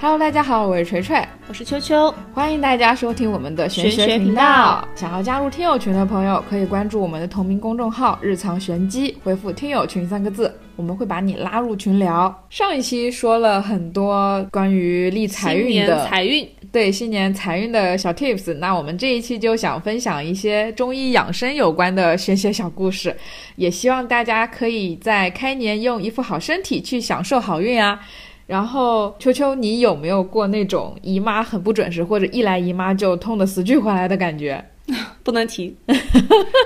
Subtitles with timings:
[0.00, 4.86] Hello，大家好，我是锤锤，我是秋秋，欢迎大家收听我们的玄学频频道。
[4.94, 12.32] 想要加入听友群的朋友，可以关注我们的同名公众号“日常玄机”，回复“听友群”三个字，我们会把你拉入群聊。
[12.48, 18.54] 上一期说了很多关于立财运的，财运，对新年财运的小 tips。
[18.54, 23.16] 那我们这一期就想分享一些中医养生有关的玄学小故事，
[23.56, 28.00] 也希望大家可以在开年用一副好身体去享受好运啊。
[28.48, 34.64] 然后，秋秋，你有没有过那种姨妈很不准时，或者一来姨妈就痛得死去活来的感觉？
[35.22, 35.76] 不能提，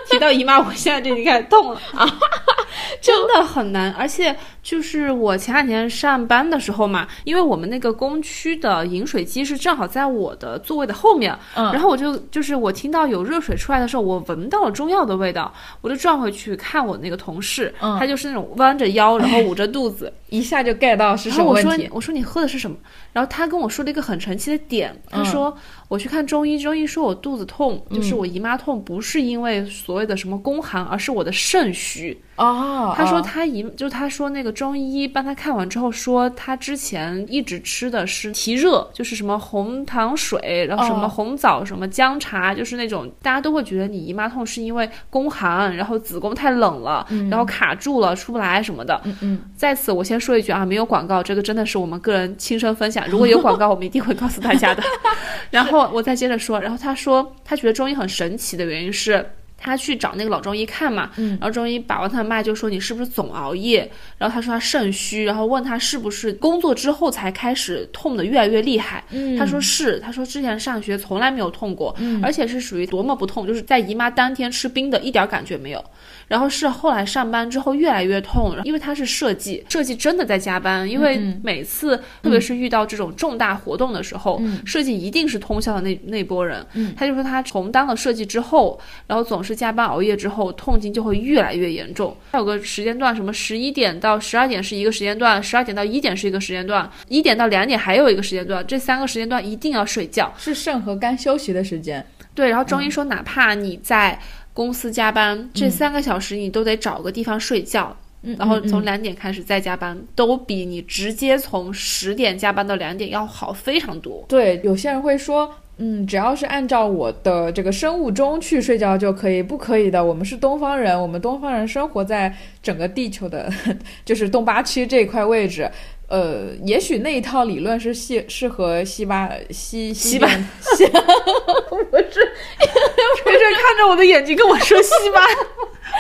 [0.09, 2.07] 提到姨妈，我现在就已经开始痛了啊，
[3.01, 3.93] 真的很难。
[3.93, 21.89] 而且就是我前两天上班的时候嘛，因为我们那个工区的饮水机是正好在我的座位的后面，嗯然后我就就是我听到有热水出来的时候，我闻到了中药的味道，我就转回去看我那个同事，嗯他就是那种弯着腰，然后捂着肚子， 一下就 get 到是然后我说什么问题？
[21.93, 22.77] 我说你喝的是什么？
[23.13, 25.55] 然后他跟我说了一个很神奇的点，他嗯说、
[25.93, 32.19] 我去看中医，中医说我肚子痛，就是我姨妈痛，不是因为所谓的什么宫寒，而是我的肾虚。
[32.37, 48.99] 哦，他说哦他姨，就他说那个中医帮他看完之后说，他之前一直吃的是提热，就是什么红糖水，然后什么哦红枣、什么姜茶，就是那种大家都会觉得你姨妈痛是因为宫寒，然后子宫太冷了，然后卡住了出不来什么的。
[49.05, 53.06] 嗯嗯，在此我先说一句啊，没有广告，这个真的是我们个人亲身分享。
[53.11, 54.83] 如果有 广告，我们一定会告诉大家的。
[55.51, 59.25] 然后我再接着说，然后他说他觉得中医很神奇的原因是。
[59.63, 61.39] 他去找那个老中医看嘛，嗯。
[61.41, 69.37] 然后中医把完他的脉就说你是不是总熬夜，然后他说他肾虚，然后问他是不是工作之后才开始痛的越来越厉害，嗯。
[69.37, 72.21] 他说是，他说之前上学从来没有痛过，嗯。
[72.25, 75.85] 而且是属于多么不痛，就是在姨妈当天吃冰的，一点感觉没有。
[76.27, 86.67] 然后是后来上班之后越来越痛，因为他是设计，设计真的在加班，因为嗯每次特别是遇到这种重大活动的时候，设计一定是通宵的那那波人。
[86.75, 86.95] 嗯。
[86.97, 92.17] 他就说他从当了设计之后，然后总是加班熬夜之后，痛经就会越来越严重。
[92.33, 100.33] 它有个时间段，什么十一点到十二点是一个时间段，十二点到一点是一个时间段，一点到两点还有一个时间段，这三个时间段一定要睡觉。
[100.39, 102.05] 是肾和肝休息的时间。
[102.35, 104.19] 对，然后中医说，哪怕你在
[104.55, 114.25] 公司加班，这三个小时你都得找个地方睡觉，嗯然后从两点开始再加班，都比你直接从十点加班到两点要好非常多。
[114.29, 120.05] 对，有些人会说，嗯，只要是按照我的这个生物钟去睡觉就可以，不可以的。
[120.05, 123.50] 我们是东方人，我们东方人生活在整个地球的，
[124.05, 125.69] 就是东八区这一块位置。
[126.09, 130.84] 呃，也许那一套理论是西适合西巴西西巴边西，
[131.91, 132.22] 不是锤
[133.25, 135.21] 锤看着我的眼睛跟我说西巴，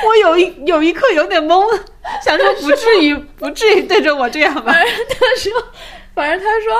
[0.06, 1.64] 我有一有一刻有点懵，
[2.22, 4.70] 想说不至于不至于对着我这样吧？
[4.74, 5.50] 他说，
[6.14, 6.72] 反正他说，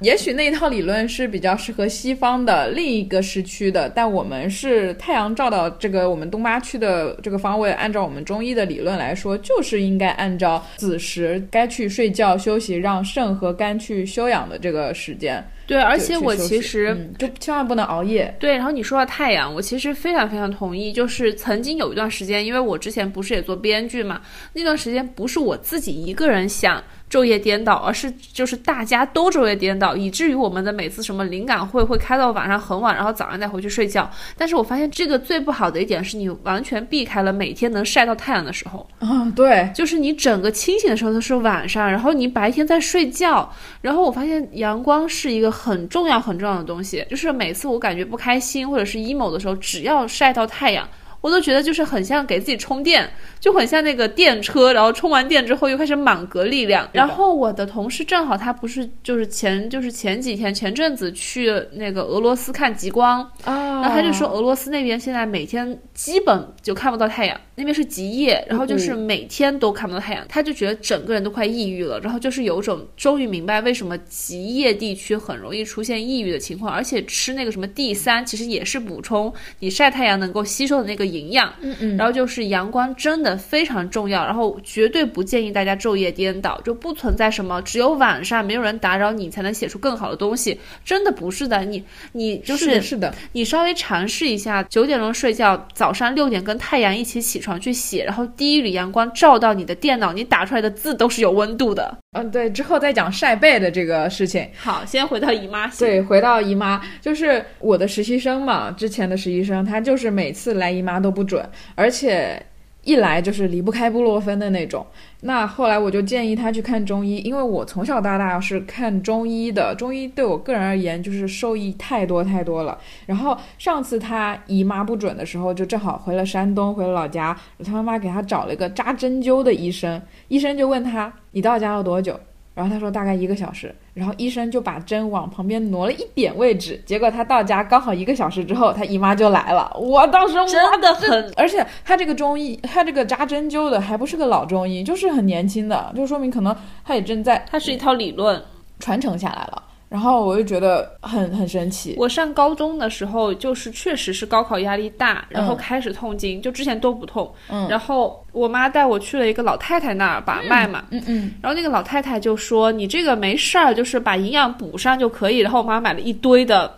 [0.00, 15.44] 也许那一套理论是比较适合西方的另一个时区的，但我们是太阳照到这个我们东八区的这个方位，按照我们中医的理论来说，就是应该按照子时该去睡觉休息，让肾和肝去休养的这个时间。
[15.66, 16.86] 对，而且我其实。
[16.96, 18.34] 嗯、就千万不能熬夜。
[18.38, 20.92] 对，然后你说到太阳，我其实非常非常同意。
[20.92, 24.20] 就是曾经有一段时间，因为我之前不是也做编剧嘛，
[24.52, 34.10] 那段时间不是我自己一个人想昼夜颠倒，而是就是大家都昼夜颠倒，以至于我们的每次什么灵感会会开到晚上很晚，然后早上再回去睡觉。
[34.36, 38.86] 但是我发现这个最不好的一点是你完全避开了每天能晒到太阳的时候。
[38.98, 50.86] 啊、对，就是你整个清醒的时候都是晚上，然后你白天在睡觉，然后我发现阳光是一个很重要很重要的东西，就是每次我感觉不开心或者是 emo 的时候，只要晒到太阳。
[51.26, 53.10] 我都觉得就是很像给自己充电，
[53.40, 56.88] 就很像那个电车，然后充完电之后又开始满格力量。
[56.92, 91.82] 然后我的同事正好他不是就是前就是前几天前阵子去那个俄罗斯看极光，啊，然后他就说俄罗斯那边现在每天基本就看不到太阳，那边是极夜，然后就是每天都看不到太阳，他就觉得整个人都快抑郁了，然后就是有种终于明白为什么极夜地区很容易出现抑郁的情况，而且吃那个什么 D 三其实也是补充你晒太阳能够吸收的那个营养，嗯嗯，然后就是阳光真的非常重要，然后绝对不建议大家昼夜颠倒，就不存在什么只有晚上没有人打扰你才能写出更好的东西，真的不是的，你
[92.12, 101.96] 你就是的是的，你稍微尝试一下，九点钟睡觉，早上六点跟太阳一起起床去写，然后第一缕阳光照到你的电脑，你打出来的字都是有温度的。
[102.16, 104.48] 嗯，对，之后再讲晒背的这个事情。
[104.56, 105.66] 好，先回到姨妈。
[105.78, 112.40] 对，回到姨妈，就是我的实习生嘛，之前的实习生，他就是每次来姨妈都不准，而且
[112.86, 114.86] 一来就是离不开布洛芬的那种。
[115.22, 122.78] 那后来我就建议他去看中医，因为我从小到大是看中医的，中医对我个人而言就是受益太多太多了。
[123.04, 132.18] 然后上次他姨妈不准的时候，就正好回了山东，回了老家，他妈妈给他找了一个扎针灸的医生，医生就问他：“你到家要多久？”
[132.56, 139.70] 然后他说大概一个小时，然后医生就把针往旁边挪了一点位置，结果他到家刚好一个小时之后，他姨妈就来了。
[139.78, 148.42] 我当时真的很，而且他这个中医，他这个扎针灸的还不是个老中医，就是很年轻的，就说明可能他也正在，他是一套理论
[148.80, 149.62] 传承下来了。
[149.88, 151.94] 然后我就觉得很很神奇。
[151.96, 157.32] 我上高中的时候，就是确实是高考压力大，然后开始痛经，就之前都不痛。
[157.48, 160.84] 嗯，然后我妈带我去了一个老太太那儿把脉嘛。
[160.90, 161.34] 嗯嗯。
[161.40, 166.74] 然后那个老太太就说：“你这个没事儿，就是把营养补上就可以。”然后我妈买了一堆的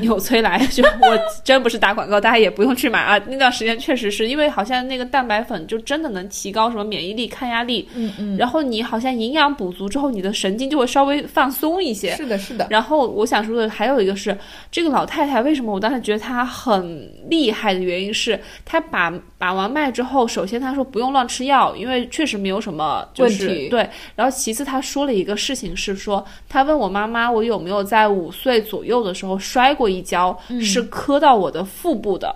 [0.00, 3.18] 纽崔莱，就我真不是打广告，大家也不用去买啊。
[3.28, 7.86] 那段时间确实是因为好像那个蛋白粉就真的能提高什么免疫力、抗压力。
[7.94, 8.36] 嗯嗯。
[8.38, 12.16] 然后你好像营养补足之后，你的神经就会稍微放松一些。
[12.16, 12.66] 是的，是的。
[12.70, 14.36] 然后我想说的还有一个是，
[14.70, 23.88] 这个老太太为什么我当时觉得她很厉害的原因是，她把把完脉之后，首先他说不用乱吃药，因为确实没有什么就是对。
[24.14, 32.34] 然后其次他说了一个事情是说，他问我妈妈我有没有在五岁左右的时候摔过一跤，是磕到我的腹部的。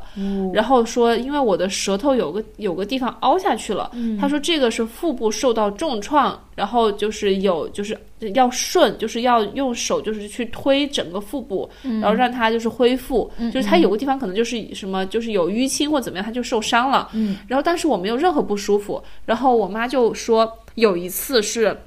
[0.52, 6.38] 然后说因为我的舌头有个有个地方凹下去了，他说这个是腹部受到重创。
[6.56, 7.99] 然后就是有，就是
[8.35, 13.31] 要顺，就是要用手，就是去推整个腹部，然后让它就是恢复。
[13.50, 16.90] 就是它有个地方可能就是什么，就是有淤青或怎么样，它就受伤了。
[17.13, 19.03] 嗯，然后但是我没有任何不舒服。
[19.27, 21.83] 然后我妈就说有一次是。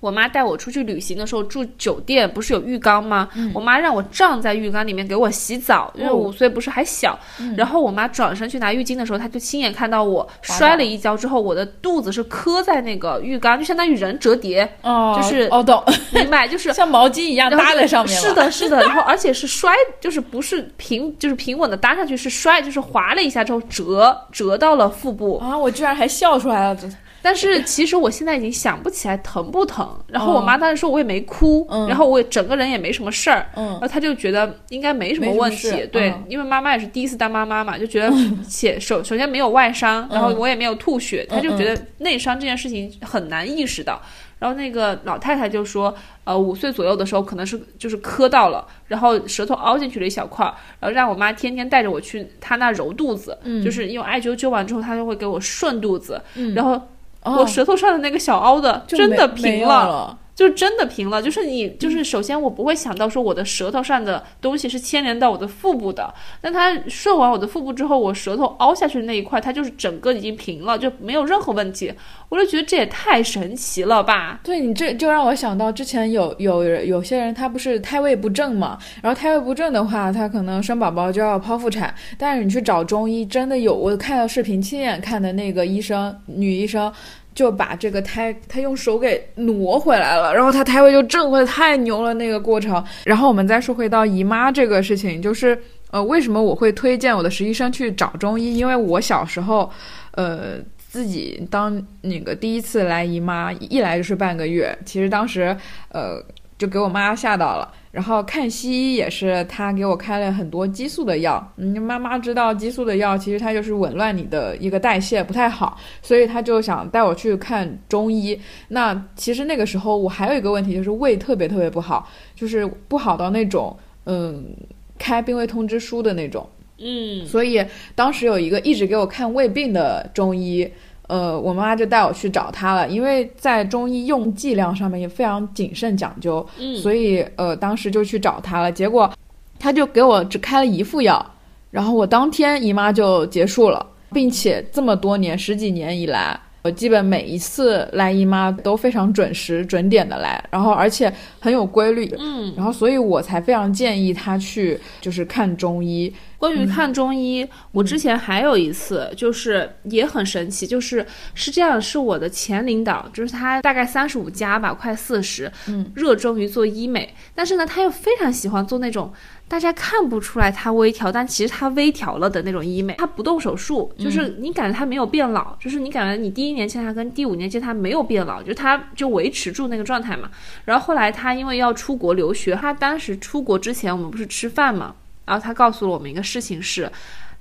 [0.00, 3.28] 我妈带我出去旅行的时候住酒店，不是有浴缸吗？
[3.54, 7.18] 我妈让我站在浴缸里面给我洗澡，因为五岁不是还小。
[7.56, 18.18] 然后我妈转身去拿浴巾的时候，她就亲眼看到我摔了一跤之后，我的肚子是磕在那个浴缸，就相当于人折叠，哦就是哦懂，明白，就是像毛巾一样搭在上面。
[18.18, 18.80] 是的，是的。
[18.82, 25.56] 然后而且是摔，就是不是平，就是平稳的搭上去，是摔，就是滑了一下之后折折到了腹部啊！
[25.56, 26.78] 我居然还笑出来了。
[27.22, 38.10] 但是其实我现在已经想不起来疼不疼，然后我妈当时说我也没哭，然后我也整个人也没什么事儿，然后她就觉得应该没什么问题，对，因为妈妈也是第一次当妈妈嘛，就觉得
[38.48, 44.00] 且首首先没有外伤，然后我也没有吐血，她就觉得内伤这件事情很难意识到，
[44.38, 45.94] 然后那个老太太就说，
[46.24, 50.44] 呃，五岁左右的时候可能是就是磕到了，然后舌头凹进去了一小块，
[50.80, 56.18] 然后让我妈天天带着我去她那揉肚子，就是用艾灸灸完之后，她就会给我顺肚子，
[56.54, 56.80] 然后。
[57.24, 60.16] 我舌头上的那个小凹的真的平了。
[60.40, 71.92] 就真的平了，就是你，就是首先我不会想到说我的舌头上的东西是牵连到我的腹部的，但它顺完我的腹部之后，我舌头凹下去的那一块，它就是整个已经平了，就没有任何问题。
[72.30, 74.40] 我就觉得这也太神奇了吧！
[74.42, 86.90] 对你这就让我想到之前有有有些人他不是胎位不正嘛，然后胎位不正的话，他可能生宝宝就要剖腹产，但是你去找中医，真的有我看到视频亲眼看的那个医生，女医生。
[87.34, 92.84] 就把这个胎，他用手给挪回来了，然后他胎位就正回来，太牛了那个过程。
[93.04, 95.56] 然后我们再说回到姨妈这个事情，就是
[95.90, 98.56] 呃，为什么我会推荐我的实习生去找中医？
[98.56, 99.70] 因为我小时候，
[100.12, 105.56] 呃，自己当那个第一次来姨妈，一来就是半个月，其实当时
[105.90, 106.22] 呃，
[106.58, 107.72] 就给我妈吓到了。
[107.90, 111.52] 然后看西医也是，他给我开了很多激素的药。
[111.56, 118.38] 嗯，妈妈知道激素的药其实它就是紊乱你的一个代谢，不太好，所以他就想带我去看中医。
[118.68, 124.54] 那其实那个时候我还有一个问题，就是胃特别特别不好，就是不好到那种嗯
[124.96, 126.48] 开病危通知书的那种。
[126.78, 130.70] 嗯，所以当时有一个一直给我看胃病的中医。
[131.10, 138.70] 呃，我妈妈就带我去找他了，因为在中医用剂量上面也非常谨慎讲究，嗯，所以呃，当时就去找他了。
[138.70, 139.12] 结果，
[139.58, 141.24] 他就给我只开了一副药，
[141.72, 156.12] 然后我当天姨妈就结束了，并且这么多年十几年以来，我基本每一次来姨妈都非常准时准点的来，然后而且很有规律，嗯，然后所以我才非常建议她去就是看中医。
[156.38, 169.12] 关于看中医，我之前还有一次，就是也很神奇，就是是这样，是我的前领导，就是他大概三十五加吧，快四十，嗯，热衷于做医美，但是呢，他又非常喜欢做那种
[169.50, 180.30] 大家看不出来她微调，但其实她微调了的那种医美，她不动手术，就是你感觉她没有变老，就是你感觉你第一年见她跟第五年见她没有变老，就她就维持住那个状态嘛。
[180.66, 184.94] 然后后来她因为要出国留学，她当时出国之前我们不是吃饭嘛。
[185.24, 186.88] 然后她告诉了我们一个事情是，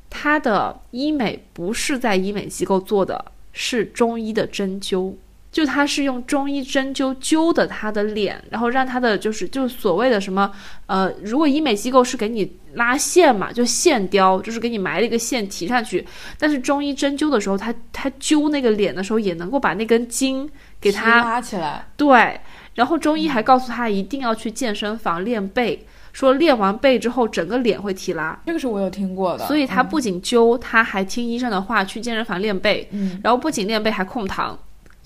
[0.09, 3.23] 她的医美不是在医美机构做的，
[3.53, 5.13] 是中医的针灸。
[5.59, 10.49] 就他是用中医针灸灸的他的脸，然后让他的就是就是所谓的什么
[10.85, 16.07] 呃，如果医美机构是给你拉线嘛，就线雕，就是给你埋了一个线提上去。
[16.37, 20.49] 但是中医针灸的时候，他他灸那个脸的时候，也能够把那根筋
[20.79, 21.85] 给他拉起来。
[21.97, 22.39] 对，
[22.75, 28.39] 然后中医还告诉他一定要去健身房练背，说练完背之后整个脸会提拉。
[28.45, 29.45] 这个是我有听过的。
[29.45, 34.57] 所以他不仅灸，他还听医生的话去健身房练背，嗯，然后不仅练背还控糖。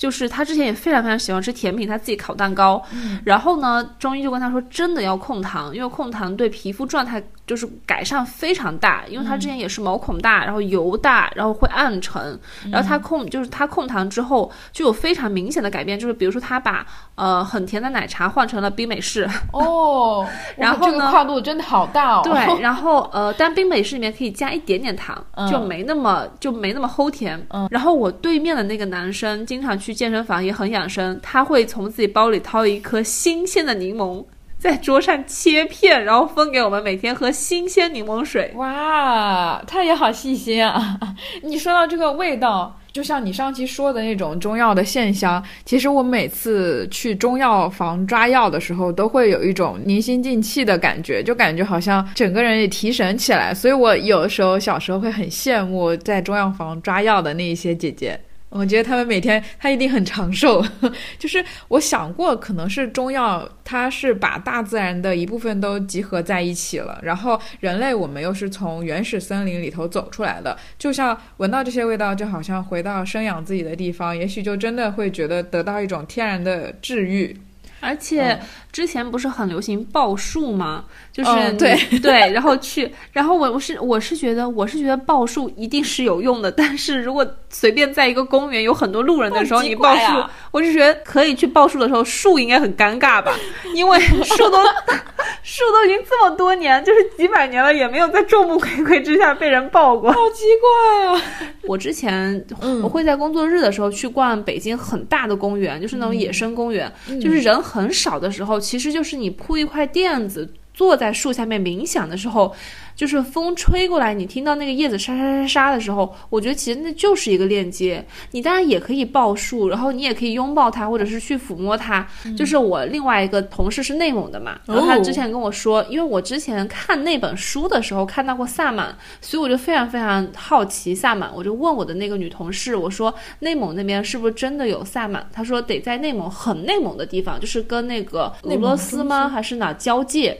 [0.04, 2.84] 就是他之前也非常非常喜欢吃甜品，他自己烤蛋糕。
[3.24, 9.04] 然后呢，中医就跟他说，真的要控糖，因为控糖对皮肤状态就是改善非常大。
[9.08, 12.38] 因为他之前也是毛孔大，然后油大，然后会暗沉。
[12.70, 16.86] 然后他控就是他控糖之后就有非常明显的改变，就是比如说他把
[17.16, 19.26] 呃很甜的奶茶换成了冰美式。
[19.54, 22.22] 哦， 然后这个跨度真的好大哦。
[22.24, 27.42] 对， 然后呃，但冰美式里面可以加一点点糖，就没那么就没那么齁甜。
[27.50, 27.68] 嗯。
[27.72, 29.94] 然后我对面的那个男生经常去。
[29.94, 34.26] 健身房也很养生，他会从自己包里掏一颗新鲜的柠檬，
[34.64, 38.50] 在桌上切片，然后分给我们每天喝新鲜柠檬水。
[38.56, 40.98] 哇，他也好细心啊！
[41.44, 53.54] 你说到这个味道，就像你上期说的那种中药的线香，其实我每次去中药房抓药的时候，都会有一种凝心静气的感觉，就感觉好像整个人也提神起来。
[53.54, 58.18] 所以我有的时候小时候会很羡慕在中药房抓药的那一些姐姐。
[58.56, 60.64] 我觉得他们每天他一定很长寿，
[61.18, 77.36] 就是我想过，可能是中药，它是把大自然的一部分都集合在一起了，然后人类我们又是从原始森林里头走出来的，就像闻到这些味道，就好像回到生养自己的地方，也许就真的会觉得得到一种天然的治愈。
[77.80, 78.40] 而且
[78.74, 80.84] 之前不是很流行报数吗？
[81.14, 81.80] 就是对。
[82.02, 93.32] 对，然后去，然后我我是我是觉得我是觉得报数一定是有用的，但是如果随便在一个公园有很多路人的时候你报数，我是觉得可以去报数的时候树应该很尴尬吧，
[93.76, 94.58] 因为树都
[95.44, 101.22] 树都已经这么多年，就是几百年了，也没有在众目睽睽之下被人报过，好奇怪啊！
[101.68, 102.44] 我之前
[102.82, 110.54] 我会在工作日的时候去逛北京很大的公园，就是那种野生公园，就是人很少的时候，其实就是你铺一块垫子。
[110.74, 112.54] 坐在树下面冥想的时候，
[112.96, 118.04] 就是风吹过来，你听到那个叶子沙沙沙沙的时候，我觉得其实那就是一个链接。
[118.32, 122.08] 你当然也可以抱树，然后你也可以拥抱它，或者是去抚摸它。
[122.38, 131.30] 就是我另外一个同事是内蒙的嘛，然后他之前跟我说，因为我之前看那本书的时候看到过萨满，所以我就非常非常好奇萨满。
[131.36, 135.28] 我就问我的那个女同事，我说内蒙那边是不是真的有萨满？
[135.32, 139.30] 她说得在内蒙很内蒙的地方，就是跟那个俄罗斯吗？
[139.30, 140.38] 还是哪交界？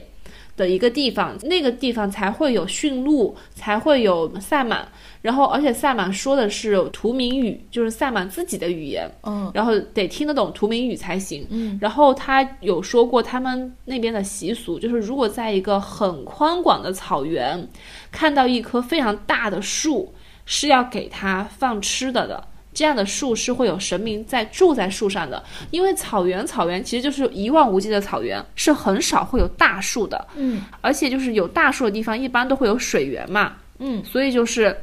[0.56, 4.86] 的一个地方，那个地方才会有驯鹿，才会有萨满。
[5.22, 9.10] 然后，而且萨满说的是图民语，就是萨满自己的语言。
[9.22, 11.46] 嗯，然后得听得懂图民语才行。
[11.50, 17.66] 嗯，然后他有说过他们那边的习俗，就是如果在一个很宽广的草原，
[18.12, 22.48] 看到一棵非常大的树，是要给它放吃的的。
[22.74, 30.26] 这样的树是会有神明在住在树上的，因为草原，草原其实就是一望无际的草原，是很少会有大树的。
[30.34, 33.52] 嗯，而且就是有大树的地方，一般都会有水源嘛。
[33.78, 34.76] 嗯，所以就是。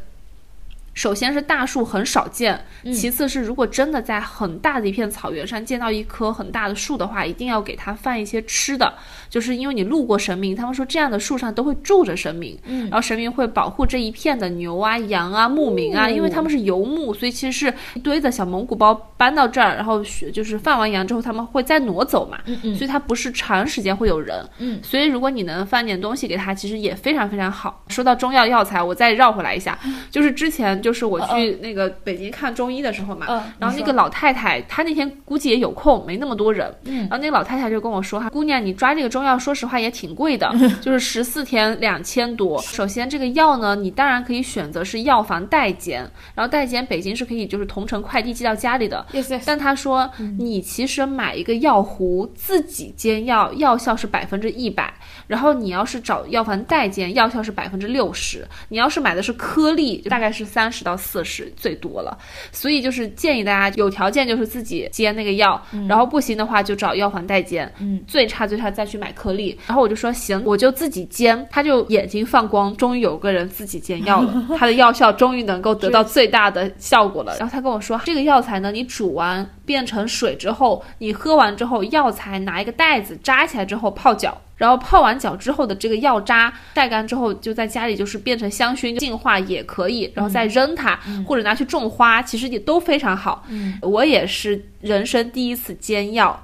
[0.94, 8.94] 首先是大树很少见，其次是如果真的在很大的一片草原上见到一棵很大的树的话，一定要给它放一些吃的，
[9.32, 27.84] 就是因为你路过神明，他们说这样的树上都会住着神明，嗯，然后神明会保护这一片的牛啊、羊啊、牧民啊，因为他们是游牧，所以其实是一堆的小蒙古包搬到这儿，然后就是放完羊之后他们会再挪走嘛，嗯嗯，所以它不是长时间会有人，嗯，所以如果你能放点东西给他，其实也非常非常好。
[27.88, 29.80] 说到中药药材，我再绕回来一下，
[30.12, 30.82] 就是之前。
[30.82, 33.28] 就是我去那个北京看中医的时候嘛，
[33.60, 40.52] 然后那个老太太她那天估计也有空，没那么多人，嗯，然后那个老太太就跟我说哈，姑娘你抓这个中药，说实话也挺贵的，
[40.82, 42.62] 就是十四天两千多。
[42.62, 46.02] 首先这个药呢，你当然可以选择是药房代煎，
[46.34, 49.06] 然后代煎北京是可以就是同城快递寄到家里的，
[49.46, 50.10] 但他说
[50.40, 54.92] 你其实买一个药壶自己煎药，药效是百分之一百，
[55.28, 60.72] 然后你要是找药房代煎，药效是百分之六十，你要是买的是颗粒，大概是三。
[60.72, 62.18] 十到四十最多了，
[62.54, 69.58] 所以就是建议大家有条件就是自己煎那个药，然后不行的话就找药房代煎，嗯，最差最差再去买颗粒。
[69.68, 77.36] 然后我就说行，我就自己煎，他就眼睛放光，终于有个人自己煎药了， 他的药效终于能够得到最大的效果了。
[77.38, 84.38] 然后他跟我说，这个药材呢，你煮完变成水之后，你喝完之后，药材拿一个袋子扎起来之后泡脚。
[84.58, 93.44] 然后泡完脚之后的这个药渣晒干之后，就在家里就是变成香薰净化也可以，然后再扔它，或者拿去种花，其实也都非常好。
[93.50, 96.40] 嗯，我也是人生第一次煎药。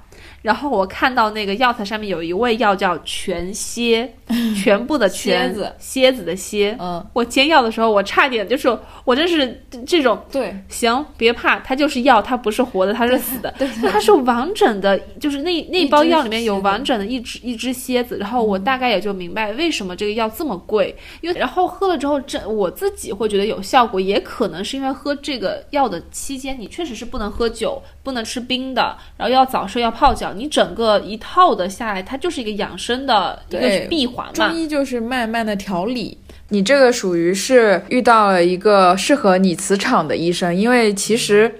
[0.47, 4.13] 然后我看到那个药材上面有一味药叫全蝎，
[4.55, 5.73] 全部的全蝎子。
[5.77, 6.73] 蝎子的蝎。
[6.79, 8.69] 嗯，我煎药的时候，我差点就是
[9.03, 13.53] 我真是这种对，行，别怕，它就是药，它不是活的，它是死的。
[13.59, 34.53] 对那它是完整的，就是那那包药里面有完整的一只一只蝎子，然后我大概也就明白为什么这个药这么贵，因为然后喝了之后，这我自己会觉得有效果，也可能是因为喝这个药的期间，你确实是不能喝酒，不能吃冰的，然后要早睡，要泡脚，你整个一套的下来，它就是一个养生的一个闭环嘛中。
[34.53, 36.17] 医就是慢慢的调理。
[36.49, 41.53] 你这个属于是遇到了一个适合你磁场的医生，因为其实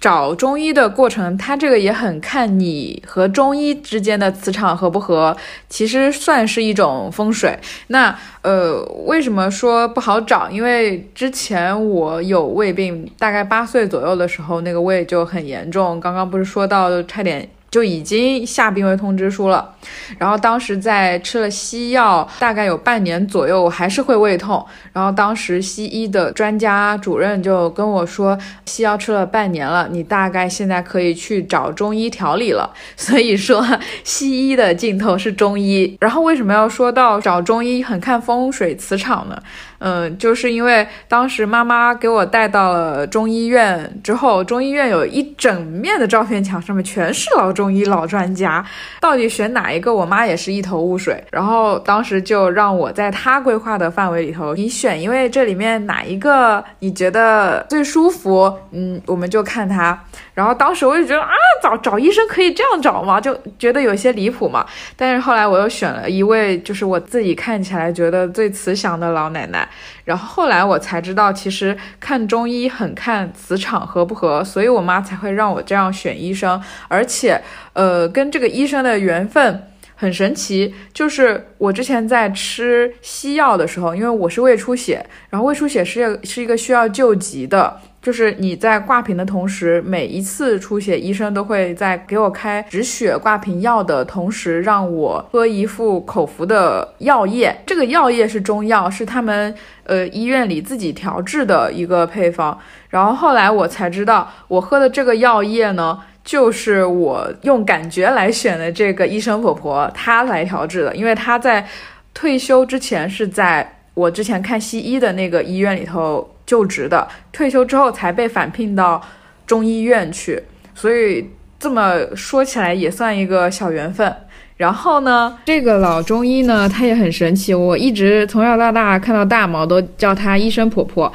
[0.00, 5.36] 找中医的过程，它这个也很看你和中医之间的磁场合不合，
[5.68, 7.56] 其实算是一种风水。
[7.86, 10.50] 那呃，为什么说不好找？
[10.50, 16.00] 因为之前我有胃病，大概八岁左右的时候，那个胃就很严重。
[16.00, 19.74] 刚刚不是说到差点就已经下病危通知书了。
[20.18, 24.64] 然后当时在吃了西药，大概有半年左右，我还是会胃痛。
[24.92, 32.70] 然后当时西医的专家主任就跟我说，西药吃了半年了，你大概现在可以去找中医调理了。
[32.94, 33.66] 所以说，
[34.04, 35.96] 西医的尽头是中医。
[35.98, 39.42] 然后为什么要说到找中医很看风水磁场呢？
[39.84, 48.64] 嗯，就是因为当时妈妈给我带到了中医院之后，中医院有一整面的照片墙，上面全是老中医、老专家，
[49.00, 51.22] 到底选哪一个，我妈也是一头雾水。
[51.32, 59.98] 然后当时就让我在她规划的范围里头，你选，因为这里面哪一个你觉得最舒服，嗯，我们就看它。
[60.32, 61.28] 然后当时我就觉得啊，
[61.62, 63.20] 找找医生可以这样找吗？
[63.20, 64.64] 就觉得有些离谱嘛。
[64.96, 69.68] 但是后来我又选了一位，就是我自己看起来觉得最慈祥的老奶奶。
[70.04, 76.60] 然后后来我才知道，其实看中医很看磁场合不合，所以我妈才会让我这样选医生。
[76.88, 77.40] 而且，
[77.72, 87.80] 呃，跟这个医生的缘分很神奇，就是我之前在吃西药的时候，因为我是胃出血，然后胃出血是是一个需要救急的。
[88.02, 97.56] 就是你在挂瓶的同时，每一次出血，医生都会在给我开止血挂瓶药的同时，让我喝一副口服的药液。
[97.64, 102.58] 这个药液是中药，是他们呃医院里自己调制的一个配方。
[102.88, 111.64] 然后后来我才知道，我喝的这个药液呢，就是我用感觉来选的这个医生婆婆她来调制的，因为她在
[112.12, 116.28] 退休之前是在我之前看西医的那个医院里头。
[116.44, 119.00] 就职的，退休之后才被返聘到
[119.46, 120.42] 中医院去，
[120.74, 124.12] 所以这么说起来也算一个小缘分。
[124.56, 131.10] 然后呢，这个老中医呢，他也很神奇，我一直从小到大看到大毛都叫他医生婆婆。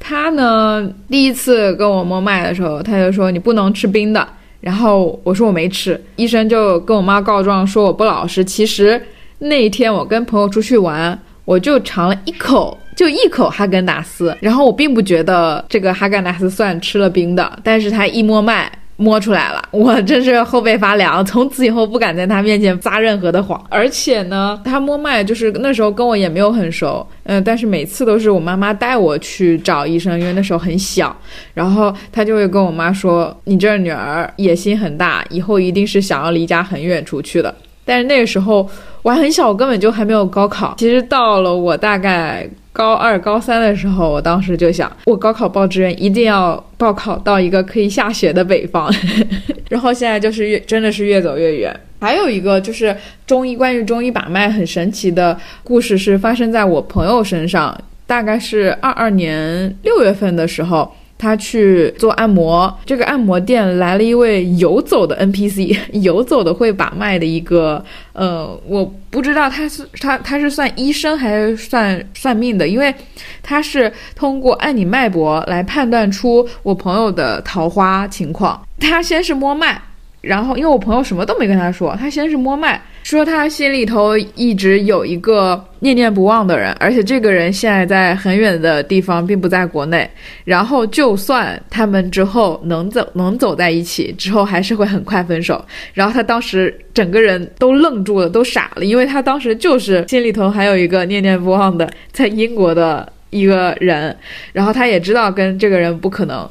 [0.00, 4.26] 他呢，第一次跟我摸脉的时候，他就说你不能吃冰的，
[4.60, 8.42] 然后我说我没吃，医生就跟我妈告状说我不老实。
[8.44, 9.00] 其实
[9.38, 11.16] 那一天我跟朋友出去玩，
[11.50, 12.78] 我就尝了一口。
[12.94, 23.58] 就一口哈根达斯，然后我并不觉得这个哈根达斯算吃了冰的，但是他一摸脉摸出来了，我真是后背发凉，从此以后不敢在他面前撒任何的谎。
[23.70, 31.16] 而且呢，他摸脉就是那时候跟我也没有很熟，嗯，但是每次都是我妈妈带我去找医生，因为那时候很小，
[31.54, 37.54] 然后他就会跟我妈说：“你这女儿野心很大，以后一定是想要离家很远出去的。”
[37.90, 38.64] 但是那个时候
[39.02, 40.76] 我还很小，我根本就还没有高考。
[40.78, 42.48] 其实到了我大概。
[42.72, 48.88] 高二、高三的时候，我当时就想，我高考报志愿一定要报考到一个可以下雪的北方。
[49.68, 51.78] 然后现在就是越真的是越走越远。
[52.00, 57.76] 还有一个就是中医，关于中医把脉很神奇的故事是发生在我朋友身上，
[58.06, 60.94] 大概是二二年六月份的时候。
[61.20, 72.94] 他去做按摩，这个按摩店来了一位游走的 NPC， 游走的会把脉的一个，呃，我不知道他是他他是算医生还是算算命的，因为
[73.42, 78.58] 他是通过按你脉搏来判断出我朋友的桃花情况。
[78.78, 79.78] 他先是摸脉，
[80.22, 82.80] 然后因为我朋友什么都没跟他说，他先是摸脉。
[83.02, 90.08] 说他心里头一直有一个念念不忘的人，而且这个人现在在很远的地方，并不在国内。
[90.44, 95.64] 然后就算他们之后能走能走在一起，之后还是会很快分手。
[95.92, 104.16] 然后他当时整个人都愣住了，都傻了，因为他当时就是心里头还有一个念念不忘的在英国的一个人，
[104.52, 106.48] 然后他也知道跟这个人不可能。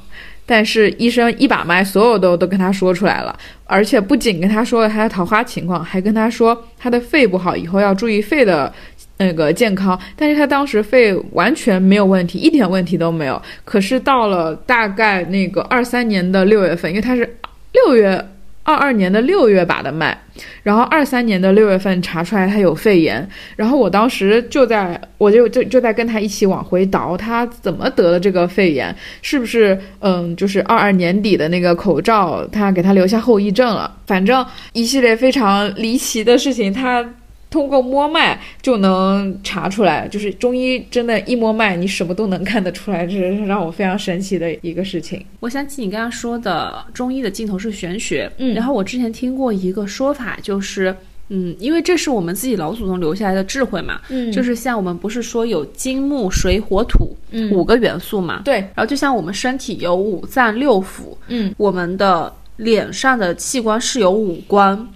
[0.49, 8.73] 但是医生一把脉，所有都都跟他说出来了，而且不仅跟他说了他的桃花情况，还跟他说他的肺不好，以后要注意肺的
[9.17, 9.97] 那个健康。
[10.15, 13.39] 但是他当时肺完全没有问题，一点问题都没有。
[13.63, 17.37] 可是到了大概那个二三年的六月份，因为他是
[17.73, 18.25] 六月。
[18.63, 20.15] 二二年的六月把的脉，
[20.61, 28.95] 然后二三年的六月份查出来他有肺炎，然后我当时就在我就就就在跟他一起往回倒，他怎么得了这个肺炎？
[29.21, 33.91] 是不是嗯，就是二二年底的那个口罩，他给他留下后遗症了？
[34.05, 37.03] 反正一系列非常离奇的事情，他。
[37.49, 45.25] 通过摸脉就能查出来，就是中医真的，一摸脉你什么都能看得出来，这是让我非常神奇的一个事情。
[45.39, 50.95] 我想起你刚刚说的中医的尽头是玄学，嗯，然后我之前听过一个说法，就是，
[51.29, 57.17] 嗯，因为这是我们自己老祖宗留下来的智慧嘛，嗯，就是像我们不是说有金木水火土
[57.51, 64.87] 五个元素嘛，对，然后就像我们身体有五脏六腑，嗯，我们的脸上的器官是有五官。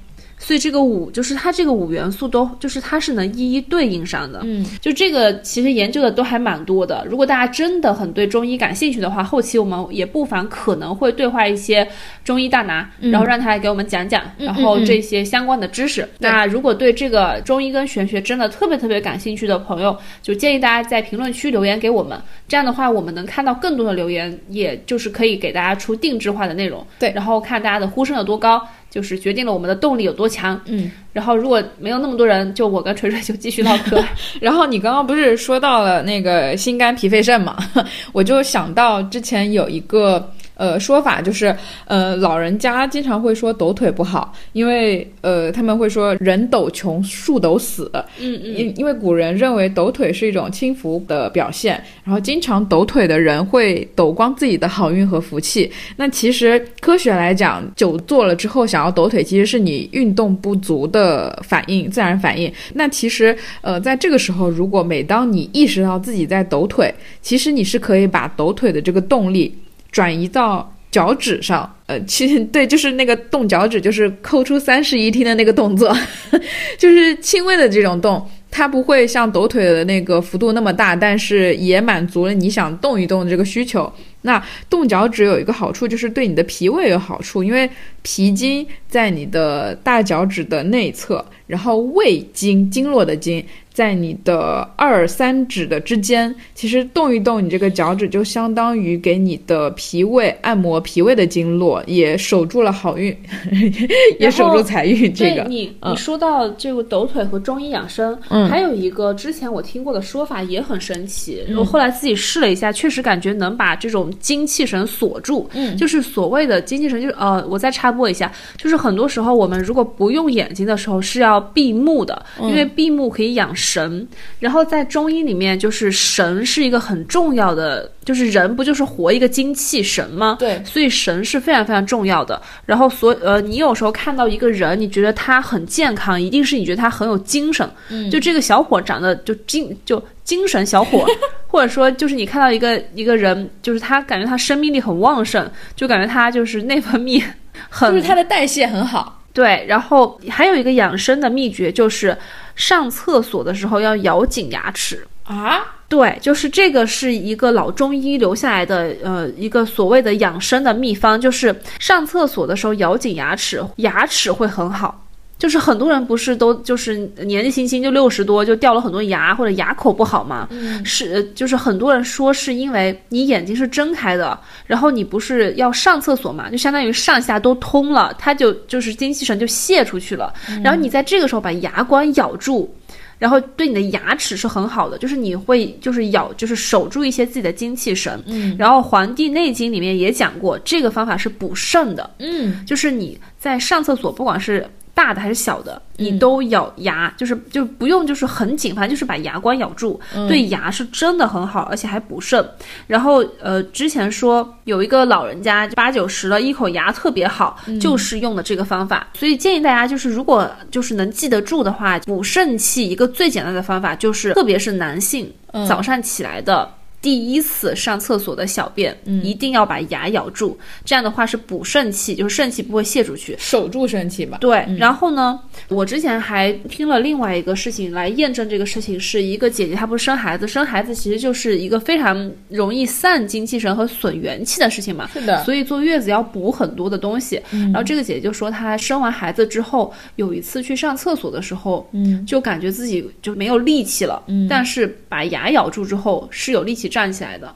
[0.44, 7.06] 所以这个五就是它这个五元素都就是它是能一一对应上的，嗯，就这个其实研究的都还蛮多的。
[7.10, 11.88] 如果大家真的很对中医感兴趣的话，后期我们也不妨可能会对话一些
[12.26, 16.08] 中医大拿，然后让他来给我们讲讲，然后这些相关的知识。
[16.20, 28.62] 那如果对这个中医跟玄学真的特别特别感兴趣的朋友，就建议大家在评论区留言给我们，这样的话我们能看到更多的留言，也就是可以给大家出定制化的内容，对，然后看大家的呼声有多高。
[28.94, 34.00] 就是决定了我们的动力有多强，嗯，然后如果没有那么多人，就我跟锤锤就继续唠嗑。
[34.40, 37.58] 然后你刚刚不是说到了那个心肝脾肺肾嘛，
[38.14, 40.32] 我就想到之前有一个。
[40.56, 47.92] 呃，说法就是，呃，老人家经常会说抖腿不好，因为呃，他们会说人抖穷，树抖死。
[48.20, 48.56] 嗯嗯。
[48.56, 55.72] 因因为古人认为抖腿是一种轻浮的表现，然后经常抖腿的人会抖光自己的好运和福气。
[55.96, 62.52] 那其实科学来讲，久坐了之后想要抖腿，其实是你运动不足的反应，自然反应。
[62.74, 69.54] 那其实呃，在这个时候，如果每当你意识到自己在抖腿，其实你是可以把抖腿的这个动力。
[69.94, 75.96] 转移到脚趾上，呃，其实对，就是那个动脚趾，就是抠出三室一厅的那个动作，
[76.78, 83.92] 就是轻微的这种动，它不会像抖腿的那个幅度那么大，但是也满足了你想动一动的这个需求。
[84.22, 87.68] 那动脚趾有一个好处，就是对你的脾胃有好处，因为
[88.04, 93.44] 脾经在你的大脚趾的内侧，然后胃经经络的经。
[93.74, 103.18] 在你的二三指的之间，其实动一动你这个脚趾，就相当于给你的脾胃按摩脾胃的经络，也守住了好运，
[104.22, 105.12] 也守住财运。
[105.12, 115.50] 这个，你你说到这个抖腿和中医养生，嗯，还有一个之前我听过的说法也很神奇，我后来自己试了一下，确实感觉能把这种精气神锁住。
[115.54, 123.52] 嗯，就是所谓的精气神，就是呃，我再插播一下，就是很多时候我们如果不用眼睛的时候是要闭目的，因为闭目可以养。
[123.56, 124.06] 神，
[124.40, 130.36] 然后在中医里面，就是神是一个很重要的，就是人不就是活一个精气神吗？
[130.38, 132.42] 对，所以神是非常非常重要的。
[132.66, 137.70] 然后所呃，你有时候看到一个人，你觉得他很健康，一定是你觉得他很有精神。
[137.90, 141.06] 嗯，就这个小伙长得就精就精神小伙，
[141.48, 147.24] 或者说就是你看到一个一个人，就是他感觉他生命力很旺盛，就感觉他就是内分泌
[147.70, 149.22] 很，就是他的代谢很好。
[149.34, 152.18] 对，然后还有一个养生的秘诀就是。
[152.56, 155.60] 上厕所的时候要咬紧牙齿啊！
[155.90, 165.03] 对，就是这个是一个老中医留下来的，呃，一个所谓的养生的秘方，就是上厕所的时候咬紧牙齿，牙齿会很好。
[165.44, 170.48] 就是很多人不是都就是年纪轻轻就六十多就掉了很多牙或者牙口不好嘛？
[170.52, 180.34] 嗯，是就是很多人说是因为你眼睛是睁开的，然后你不是要上厕所嘛，就相当于上下都通了，它就就是精气神就泄出去了。
[180.64, 182.74] 然后你在这个时候把牙关咬住，
[183.20, 188.18] 然后对你的牙齿是很好的，就是你会就是咬就是守住一些自己的精气神。
[188.28, 192.10] 嗯，然后《黄帝内经》里面也讲过，这个方法是补肾的。
[192.20, 202.48] 嗯，就是你在上厕所，不管是大的还是小的，你都咬牙，就是就不用就是很紧，反正就是把牙关咬住，对牙是真的很好，而且还补肾。
[202.86, 209.08] 然后呃，之前说有一个老人家八九十了，一口牙特别好，就是用的这个方法。
[209.16, 215.32] 所以建议大家就是如果就是能记得住的话，补肾气一个最简单的方法就是，特别是男性
[215.68, 216.70] 早上起来的。
[217.04, 224.38] 第一次上厕所的小便，一定要把牙咬住，这样的话是补肾气，就是肾气不会泄出去，守住肾气吧。
[224.40, 225.38] 对，然后呢，
[225.68, 235.10] 我之前还听了另外一个事情来验证这个事情，是一个姐姐她不是生孩子，生孩子其实就是一个非常容易散精气神和损元气的事情嘛。
[235.14, 237.42] 是的，所以坐月子要补很多的东西。
[237.52, 242.26] 然后这个姐姐就说，她生完孩子之后，有一次去上厕所的时候，嗯。
[242.26, 244.48] 就感觉自己就没有力气了，嗯。
[244.48, 247.52] 但是把牙咬住之后是有力气站起来的，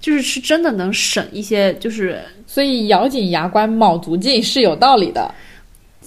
[0.00, 5.30] 就是是真的能省一些，就是所以咬紧牙关卯足劲是有道理的。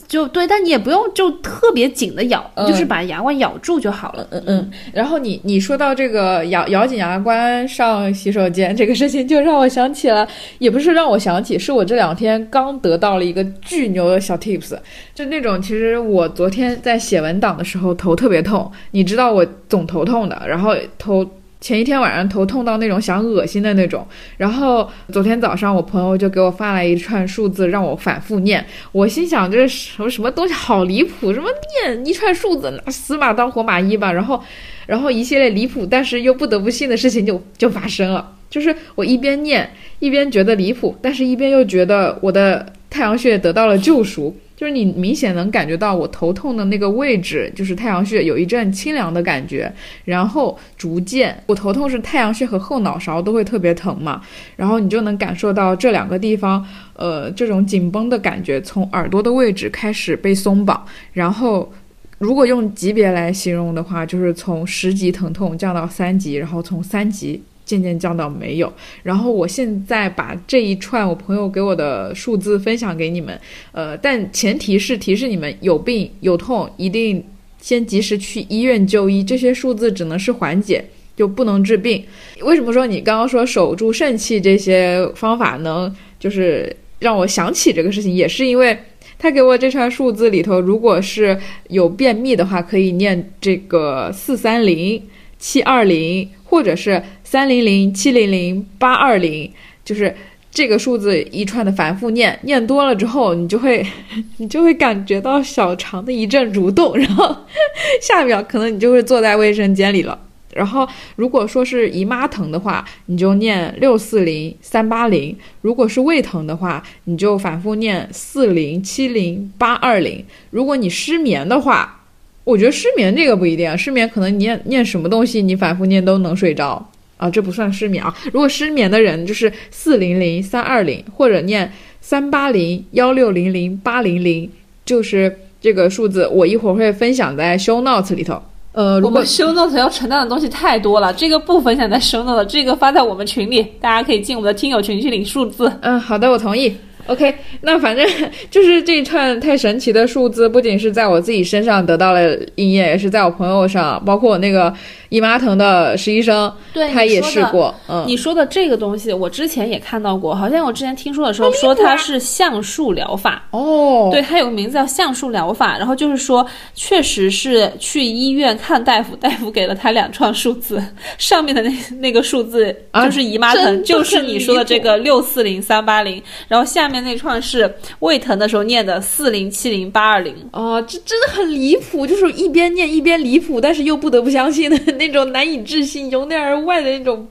[0.07, 4.27] 就对，但你也不用就特别紧的咬，嗯就是把牙关咬住就好了。
[4.31, 10.27] 嗯嗯，然后你你说到这个咬咬紧牙关上洗手间这个事情，就让我想起了，
[10.59, 14.77] 也不是让我想起，是我这两天刚得到了一个巨牛的小 tips，
[15.15, 21.25] 就那种其实我昨天在写文档的时候头特别痛，你知道我总头痛的，然后头。
[21.62, 31.47] 前一天晚上头痛到那种想恶心的那种，然后昨天早上我朋友就给我发来一串数字让我反复念，我心想这是什么什么东西好离谱，什么
[31.86, 34.41] 念一串数字，那死马当活马医吧，然后
[34.88, 39.69] 然后一系列离谱但是又不得不信的事情就就发生了，就是我一边念
[40.00, 49.74] 一边觉得离谱，但是一边又觉得我的太阳穴得到了救赎，就是你明显能感觉到我头痛的那个位置，就是太阳穴有一阵清凉的感觉，
[50.06, 54.21] 然后逐渐我头痛是太阳穴和后脑勺都会特别疼嘛，
[54.56, 61.74] 然后你就能感受到这两个地方，呃，这种紧绷的感觉从耳朵的位置开始被松绑，然后。
[62.19, 68.71] 如果用级别来形容的话，就是从十级疼痛降到三级，然后从三级渐渐降到没有。
[69.01, 73.39] 然后我现在把这一串我朋友给我的数字分享给你们，
[73.71, 77.23] 呃，但前提是提示你们有病有痛，一定
[77.62, 79.23] 先及时去医院就医。
[79.23, 80.84] 这些数字只能是缓解，
[81.15, 82.03] 就不能治病。
[82.41, 88.77] 为什么说你刚刚说守住肾气这些方法能就是让我想起这个事情，也是因为。
[89.17, 94.99] 他给我这串数字里头，如果是有便秘的话，可以念这个四三零
[95.38, 96.99] 七二零，或者是
[97.31, 99.49] 三零零七零零八二零，
[99.85, 100.13] 就是
[100.51, 103.87] 这个数字一串的反复念，念多了之后，你就会
[104.35, 107.33] 你就会感觉到小肠的一阵蠕动，然后
[108.03, 110.19] 下一秒可能你就会坐在卫生间里了。
[110.53, 120.21] 然后，如果说是姨妈疼的话，你就念六四零三八零；如果是胃疼的话，你就反复念四零七零八二零。
[120.49, 122.01] 如果你失眠的话，
[122.43, 126.90] 我觉得失眠这个不一定，失眠可能你念念什么东西，你反复念都能睡着
[127.21, 128.12] 啊，这不算失眠啊。
[128.34, 134.49] 如果失眠的人就是四零零三二零，或者念三八零幺六零零八零零，
[134.84, 138.41] 就是这个数字，我一会儿会分享在 show notes 里头。
[138.73, 145.71] 呃，如果我们 show notes 要承担的东西太多了，这个不分享在 show notes，这个发在我们群里，大家可以进我们的听友群去领数字。
[145.81, 146.75] 嗯，好的，我同意。
[147.07, 148.07] OK， 那反正
[148.49, 154.73] 就是这一串太神奇的数字，不仅是在我自己身上得到了应验，也是在我朋友上，包括我那个
[155.12, 157.76] 姨妈疼的实习生，对他也试过。
[157.89, 163.45] 嗯，你说的这个东西，我之前也看到过，好像我之前听说的时候说它是橡树疗法。
[163.52, 170.82] 哦，对，它有个名字叫橡树疗法，然后就是说，确实是去医院看大夫，大夫给了他两串数字，
[171.19, 180.34] 上面的那那个数字啊就是姨妈疼，就是你说的这个六四零三八零，然后下面那串是胃疼的时候念的四零七零八二零。
[180.54, 187.27] 哦，这真的很离谱，就是一边念一边离谱，但是又不得不相信的那种难以置信、由内而外的那种，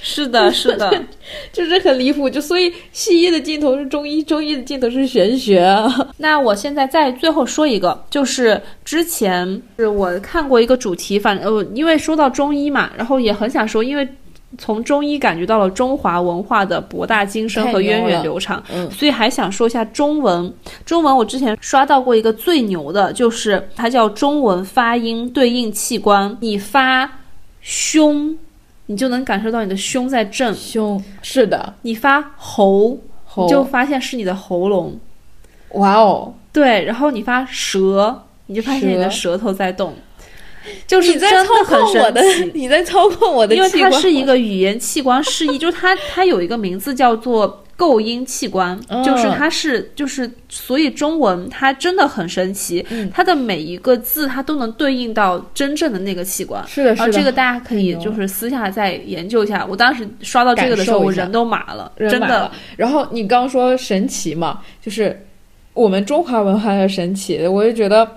[0.00, 0.92] 是的， 是的，
[1.52, 2.28] 就是很离谱。
[2.28, 5.90] 就所以西医的尽头是中医，中医的尽头是玄学啊。
[6.18, 14.06] 那我现在再最后说一个，就是之前是我看过一个主题，反呃，因为说到中医嘛，然后也很想说，因为
[14.58, 18.90] 从中医感觉到了中华文化的博大精深和源远流长，嗯。
[18.90, 20.52] 所以还想说一下中文。
[20.84, 27.10] 中文我之前刷到过一个最牛的，就是它叫中文发音对应器官，你发
[27.60, 28.36] 胸，
[28.86, 33.44] 你就能感受到你的胸在震；胸是的，你发喉，喉。
[33.44, 34.98] 你就发现是你的喉咙。
[35.70, 39.94] 哇哦，对，然后你发舌，你就发现你的舌头在动，
[40.86, 42.22] 就是你在操控我的，。
[42.52, 56.64] 你在操控我的因为，它是一个语言器官示意，就是它它有一个名字叫做构音器官，嗯就是它是就是所以中文它真的很神奇，嗯它的每一个字它都能对应到真正的那个器官。
[56.68, 59.66] 是的，是的，这个大家可以就是私下再研究一下。
[59.68, 62.50] 我当时刷到这个的时候，我人都麻了，真的。
[62.76, 65.26] 然后你刚说神奇嘛，就是
[65.72, 68.08] 我们中华文化的神奇，我就觉得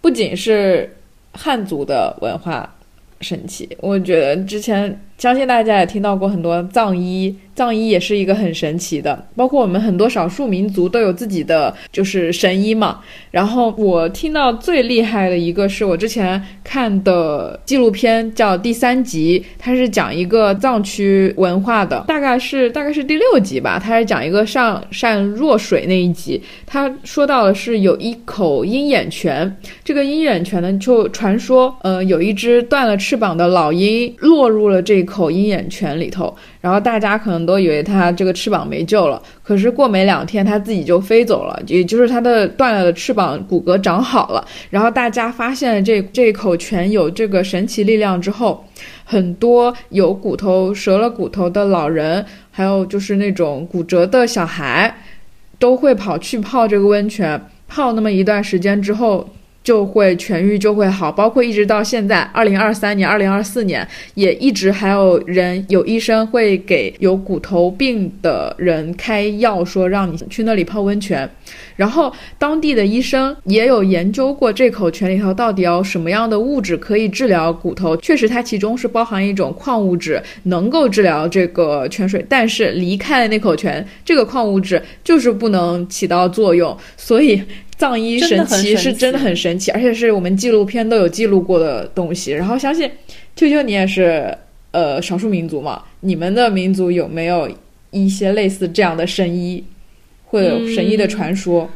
[0.00, 0.95] 不仅是
[1.36, 2.74] 汉族的文化
[3.20, 13.00] 神器，我觉得之前相信大家也听到过很多藏医，藏医也是一个很神奇的，包括我们很多少数民族都有自己的就是神医嘛。
[13.30, 35.05] 然后我听到最厉害的一个是我之前看的纪录片，叫《第三集》，它是讲一个藏区文化的，大概是大概是第六集吧，它是讲一个上善若水那一集，他说到的是有一口鹰眼泉，这个鹰眼泉呢就传说，呃，有一只断了翅膀的老鹰落入了这。
[35.06, 44.46] 口鹰眼泉里头，然后大家可能都以为它这个翅膀没救了，可是过没两天，它自己就飞走了，也就是它的断了的翅膀骨骼长好了。
[44.68, 48.62] 然后大家发现了这这口泉有这个神奇力量之后，
[49.04, 54.94] 很多有骨头折了骨头的老人，还有就是那种骨折的小孩，
[55.58, 59.26] 都会跑去泡这个温泉，泡那么一段时间之后。
[59.66, 71.28] 就会痊愈，就会好，包括一直到现在，二零二三年、二零二四年，也一直还有人有医生会给有骨头病的人开药，说让你去那里泡温泉。
[71.74, 82.24] 然后当地的医生也有研究过这口泉里头到底要什么样的物质可以治疗骨头，确实它其中是包含一种矿物质，能够治疗这个泉水。
[82.28, 87.42] 但是离开了那口泉，这个矿物质就是不能起到作用，所以。
[87.78, 92.32] 藏医神奇是真的很神奇，而且是我们纪录片都有记录过的东西。
[92.32, 92.90] 然后相信，
[93.34, 94.36] 秋秋你也是
[94.70, 95.82] 呃少数民族嘛？
[96.00, 97.50] 你们的民族有没有
[97.90, 99.62] 一些类似这样的神医，
[100.24, 101.68] 或者神医的传说？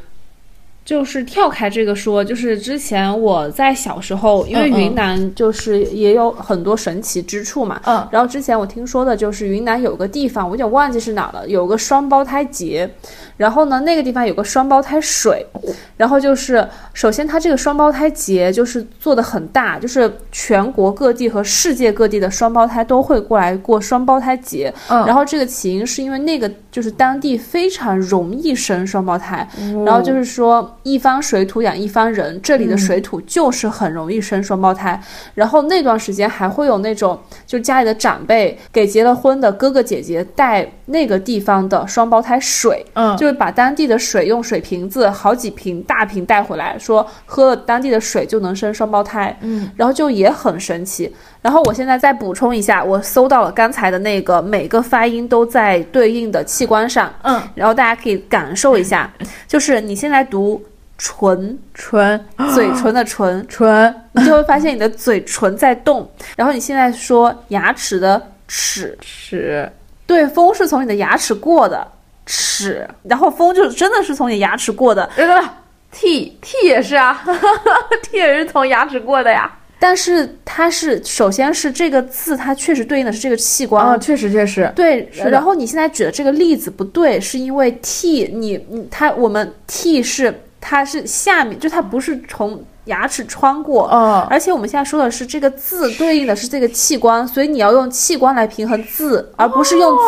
[0.84, 7.80] 就是跳开这个说，就是之前我在小时候，因为云南就是也有很多神奇之处嘛。
[7.84, 8.06] 嗯。
[8.10, 12.90] 然后之前我听说的就是云南有个地方，我有点忘记是哪了，有个双胞胎节。
[13.36, 15.46] 然后呢，那个地方有个双胞胎水，
[15.96, 24.70] 然后就是首先它这个双胞胎节就是做的很大，就是全国各地和世界各地的双胞胎都会过来过双胞胎节。
[24.88, 29.48] 嗯，然后这个起因是因为那个就是当地非常容易生双胞胎，
[29.86, 35.02] 然后就是说一方水土养一方人，这里的水土就是很容易生双胞胎。
[35.34, 43.30] 然后那段时间还会有那种就家里的长辈给结了婚的哥哥姐姐带那个地方的双胞胎水，嗯，就。
[43.40, 51.10] 把当地的水用水瓶子好几瓶大瓶带回来，说喝了当地的水就能生双胞胎，嗯，然后就也很神奇。
[51.40, 59.10] 然后我现在再补充一下，我搜到了刚才的那个每个发音都在对应的器官上，嗯，然后大家可以感受一下，
[59.48, 60.60] 就是你现在读
[61.02, 62.22] 唇唇，
[62.54, 66.06] 嘴 唇的唇唇，你就会发现你的嘴唇在动。
[66.36, 69.66] 然后你现在说牙齿的齿齿，
[70.06, 71.86] 对，风是从你的牙齿过的。
[72.26, 75.08] 齿，然后风就真的是从你牙齿过的。
[75.16, 75.48] 对对对
[75.90, 77.24] ，T T 也是啊
[78.02, 79.50] ，T 也是从牙齿过的呀。
[79.80, 84.70] 但是它是，首先是这个字，它确实对应的是这个器官啊，确实确实。
[84.76, 92.62] 对，然后你现在举的这个例子不对，是因为 T 你你它我们 T 是它是下面，就它不是从。
[92.86, 100.02] 牙齿穿过，嗯，而且我们现在说的是这个字对应的是这个器官，所以你要用器官来平衡字，而不是用字，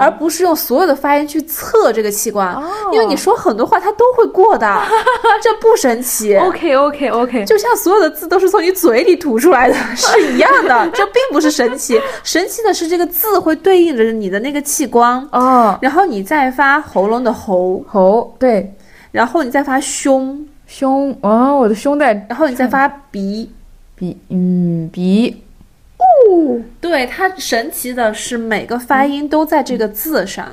[0.00, 2.56] 而不是用所有的发音去测这个器官，
[2.92, 4.82] 因为你说很多话它都会过的，
[5.42, 6.34] 这不神奇。
[6.36, 17.84] OK OK OK，就像所有的字都是从你嘴里吐出来的是一样的， 这并不是神奇，神奇的是这个字会对应着你的那个器官，哦，然后你再发喉咙的喉。
[17.86, 18.72] 喉，对，
[19.12, 20.44] 然后你再发胸。
[20.66, 23.50] 胸啊，我的胸在， 然后你再发鼻，
[23.94, 25.42] 鼻，嗯，鼻，
[25.98, 30.48] 哦，对，它神奇的是每个发音都在这个字上，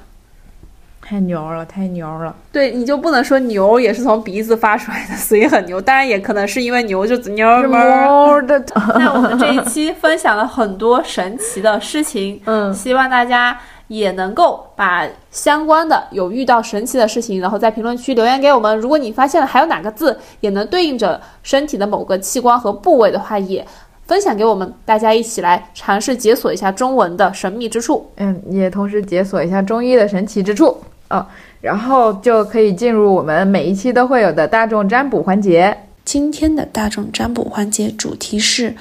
[1.01, 2.35] 太牛了，太牛了。
[2.51, 5.79] 对，你就不能说牛也是从鼻子发出来的，所以很牛。
[5.79, 8.61] 当然也可能是因为牛就牛儿的。
[8.99, 13.57] 那我们这一期分享了很多神奇的事情，嗯，希望大家。
[13.89, 18.77] 也能够把相关的有遇到神奇的事情，然后在评论区留言给我们。
[18.77, 23.65] 如果你发现了还有哪个字也能对应着身体的某个器官和部位的话，也
[24.05, 28.09] 分享给我们，大家一起来尝试解锁一下中文的神秘之处。
[28.17, 31.27] 嗯，也同时解锁一下中医的神奇之处啊，
[31.61, 35.75] 然后就可以进入我们每一期都会有的大众占卜环节。
[36.05, 38.75] 今天的大众占卜环节主题是：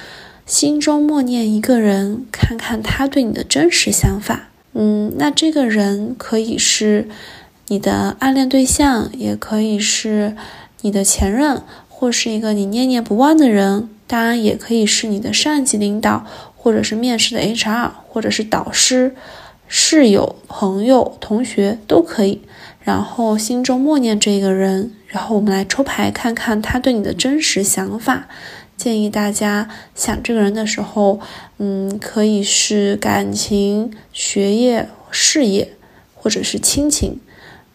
[0.47, 4.48] 心中默念一个人，看看他对你的真实想法。
[4.73, 7.07] 嗯，那这个人可以是
[7.67, 10.35] 你的暗恋对象，也可以是
[10.81, 13.89] 你的前任，或是一个你念念不忘的人。
[14.07, 19.15] 当然，也可以是你的上级领导，或者是面试的 HR，或者是导师、
[19.67, 22.41] 室友、朋友、同学都可以。
[22.81, 28.27] 然后心中默念这个人，然后我们来抽牌看看他对你的真实想法。
[28.79, 31.19] 建议大家想这个人的时候，
[31.57, 35.73] 嗯，可以是感情、学业、事业，
[36.15, 37.19] 或者是亲情，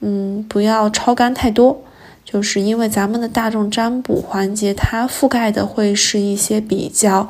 [0.01, 1.85] 嗯，不要超干太多。
[2.25, 7.29] 就是因为咱们的大众占卜环节，它覆盖的会是一些比较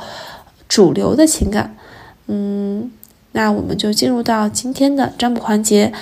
[0.68, 1.76] 主流的情感，
[2.28, 2.92] 嗯，
[3.32, 5.92] 那我们就进入到今天的占卜环节，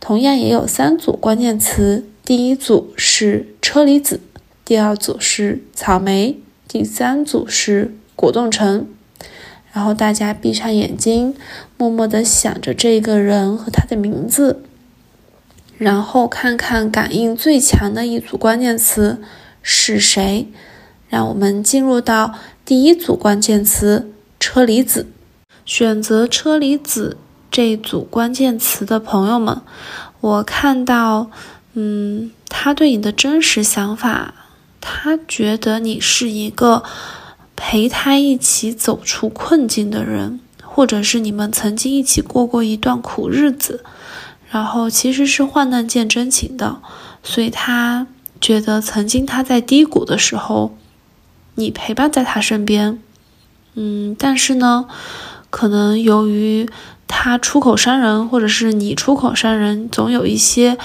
[0.00, 4.20] 同样也有三组关键词，第一组是车厘子，
[4.64, 6.36] 第二组是草莓。
[6.72, 8.86] 第三组是果冻橙，
[9.72, 11.34] 然后大家闭上眼睛，
[11.76, 14.62] 默默地想着这个人和他的名字，
[15.78, 19.20] 然后看看感应最强的一组关键词
[19.60, 20.46] 是谁。
[21.08, 25.08] 让我们进入到第一组关键词车厘子。
[25.64, 27.16] 选择车厘子
[27.50, 29.60] 这组关键词的朋友们，
[30.20, 31.32] 我看到，
[31.72, 34.34] 嗯，他对你的真实想法。
[34.80, 36.82] 他觉得你是一个
[37.54, 43.84] 陪他一起走出困境的人，或者是你们曾经一起过过一段苦日子，
[44.50, 46.80] 然后其实是患难见真情的，
[47.22, 48.06] 所以他
[48.40, 50.74] 觉得曾经他在低谷的时候，
[51.56, 52.98] 你陪伴在他身边，
[53.74, 54.86] 嗯，但是呢，
[55.50, 56.66] 可能由于
[57.06, 60.78] 他出口伤人，或者是你出口伤人，总有一些。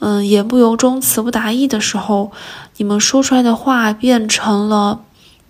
[0.00, 2.30] 嗯，言不由衷、词不达意的时候，
[2.76, 5.00] 你们说出来的话变成了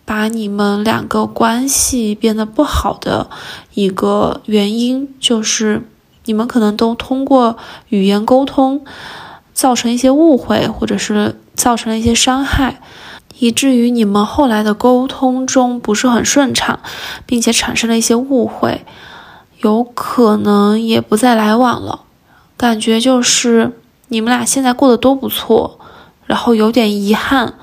[0.06, 3.28] 把你们两个关系变得不好的
[3.74, 5.82] 一个原因，就是
[6.24, 7.58] 你们可能都通过
[7.90, 8.82] 语言沟通
[9.52, 12.80] 造成一些误会，或者是造成了一些伤害，
[13.38, 16.80] 以至于你们后来的沟通中不是很顺畅，
[17.26, 18.86] 并且产生了一些误会，
[19.60, 22.00] 有可能也不再来往了，
[22.56, 23.72] 感觉就是。
[24.08, 25.78] 你们俩现在过得都不错，
[26.26, 27.54] 然后有点遗憾，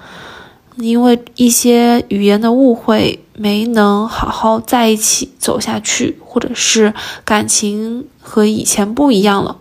[0.78, 6.93] 因为一些语言的误会没能好好在一起走下去，或者是
[7.24, 9.58] 感情和以前不一样了。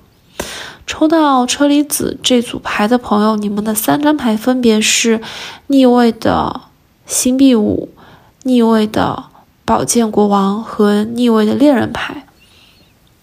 [0.86, 5.22] 抽到车厘子这组牌的朋友，你们的三张牌分别是
[5.68, 6.60] 逆位的
[7.06, 7.88] 星币五、
[8.42, 9.24] 逆位的
[9.64, 12.26] 宝剑国王和逆位的恋人牌。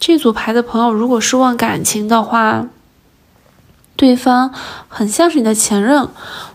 [0.00, 2.66] 这组牌的朋友，如果是问感情的话，
[4.02, 4.52] 对方
[4.88, 6.08] 很像是你的前任，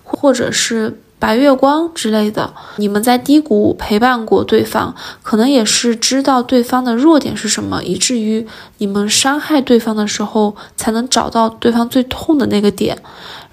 [0.04, 2.54] 或者是白月光之类的。
[2.76, 4.94] 你们在低谷陪伴过对方，
[5.24, 8.46] 可能也是知道对方的弱点是什么，以至于
[8.80, 12.98] 你们伤害对方的时候，才能找到对方最痛的那个点。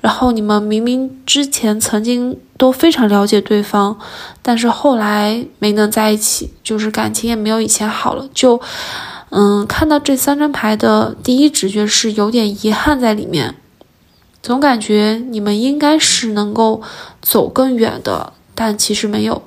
[0.01, 3.97] 然后你们明明之前曾经都非常了解对方，
[4.42, 8.28] 但是后来没能在一起，就是感情也没有以前好了。
[8.34, 8.61] 就，
[9.30, 13.55] 嗯，看到这三张牌的第一直觉是有点遗憾在里面。
[14.45, 16.82] 总感觉你们应该是能够
[17.22, 19.42] 走更远的，但其实没有，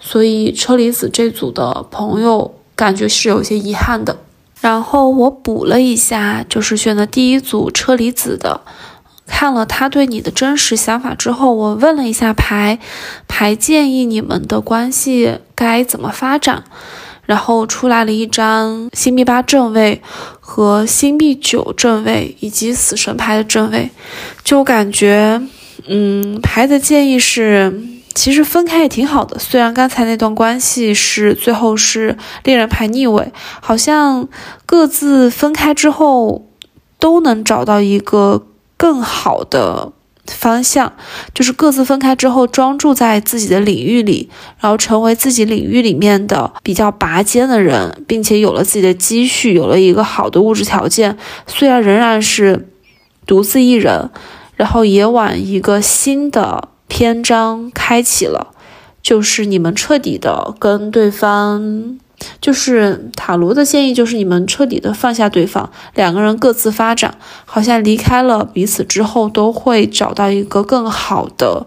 [0.00, 4.18] 所以车厘子这组的朋友感觉是有些遗憾的。
[4.60, 8.62] 然后我补了一下，就是选的第一组车厘子的，
[9.24, 12.80] 看了他对你的真实想法之后，我问了一下牌，
[13.28, 16.64] 牌建议你们的关系该怎么发展。
[17.24, 20.00] 然后出来了一张星币八正位
[20.50, 23.90] 和星币九正位，以及死神牌的正位，
[24.42, 25.42] 就感觉，
[25.86, 27.82] 嗯，牌的建议是，
[28.14, 29.38] 其实分开也挺好的。
[29.38, 33.30] 虽然刚才那段关系是最后是恋人牌逆位，
[33.60, 34.26] 好像
[34.64, 36.48] 各自分开之后
[36.98, 38.46] 都能找到一个
[38.78, 39.92] 更好的。
[40.34, 40.92] 方向
[41.34, 44.28] 就是各自分开之后，专注在自己的领域里，
[44.60, 51.16] 然后成为自己领域里面的比较拔尖的人，并且有了自己的积蓄，有了一个好的物质条件。
[51.46, 52.68] 虽然仍然是
[53.26, 54.10] 独自一人，
[54.56, 58.48] 然后也往一个新的篇章开启了，
[59.02, 61.98] 就是你们彻底的跟对方。
[62.40, 67.14] 就是塔罗的建议，就是你们彻底的放下对方，两个人各自发展，
[67.44, 71.66] 好像离开了彼此之后，都会找到一个更好的，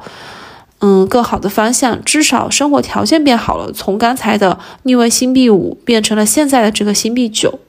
[0.80, 7.60] 嗯，更好的方向，至少生活条件变好了，从刚才的逆位星币五变成了现在的这个星币九。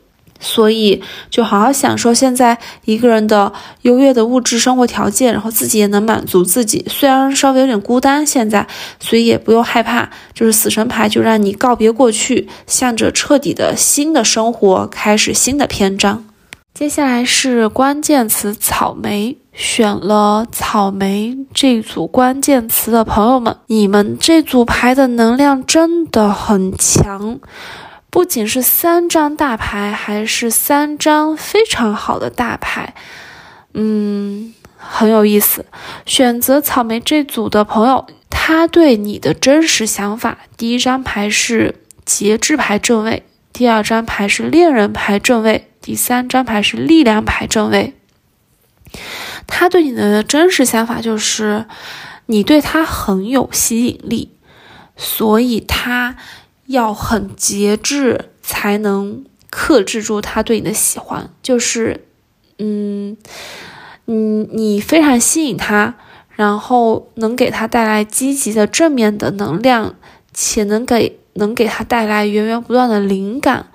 [0.43, 3.51] 所以，就好好享受现在一个人的
[3.83, 6.85] 优越的物质生活条件，然后自己也能满足自己。
[6.91, 8.67] 虽然稍微有点孤单，现在，
[9.01, 10.11] 所以也不用害怕。
[10.35, 16.25] 就是死神牌，就让你告别过去，向着彻底的新的生活开始新的篇章。
[16.75, 27.39] 接下来是关键词草莓，选了草莓这组关键词的朋友们，你们这组牌的能量真的很强。
[28.13, 32.95] 不仅是三张大牌，还是三张非常好的大牌，
[33.73, 35.65] 嗯，很有意思。
[36.05, 47.95] 选择草莓这组的朋友，他对你的真实想法，第一张牌是节制牌正位，第二张牌是恋人牌正位，第三张牌是力量牌正位。
[49.47, 51.65] 他对你的真实想法就是，
[52.27, 54.37] 你对他很有吸引力，
[54.99, 56.17] 所以他
[56.67, 61.31] 要很节制，才能克制住他对你的喜欢。
[61.43, 62.05] 就是，
[62.59, 63.17] 嗯，
[64.07, 65.95] 嗯，你非常吸引他，
[66.31, 69.95] 然后能给他带来积极的正面的能量，
[70.33, 73.67] 且能给能给他带来源源不断的灵感。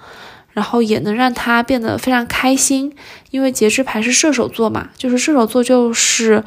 [0.53, 2.95] 然后也能让他变得非常开心，
[3.29, 6.43] 因为节制牌是射手座嘛，就是射手座就是，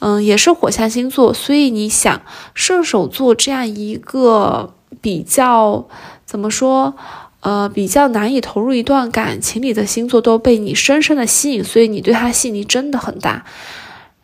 [0.00, 2.20] 嗯，也是火象星座，所以你想，
[2.52, 5.86] 射手座这样一个比较
[6.24, 6.94] 怎么说，
[7.40, 13.44] 呃，比较难以投入一段感情里的星座都被你深深的吸引，所以你对他吸引力真的很大。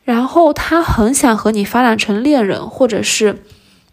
[0.04, 3.42] 然后他很想和你发展成恋人，或者是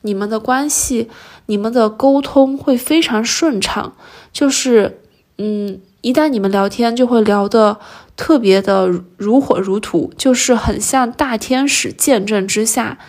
[0.02, 1.10] 你们的关系，
[1.48, 3.94] 你们的沟通会非常顺畅，
[4.32, 5.00] 就是。
[5.40, 7.80] 嗯，一旦你们聊天，就会聊得
[8.16, 13.00] 特别的如火如荼，就是很像大天使见证之下，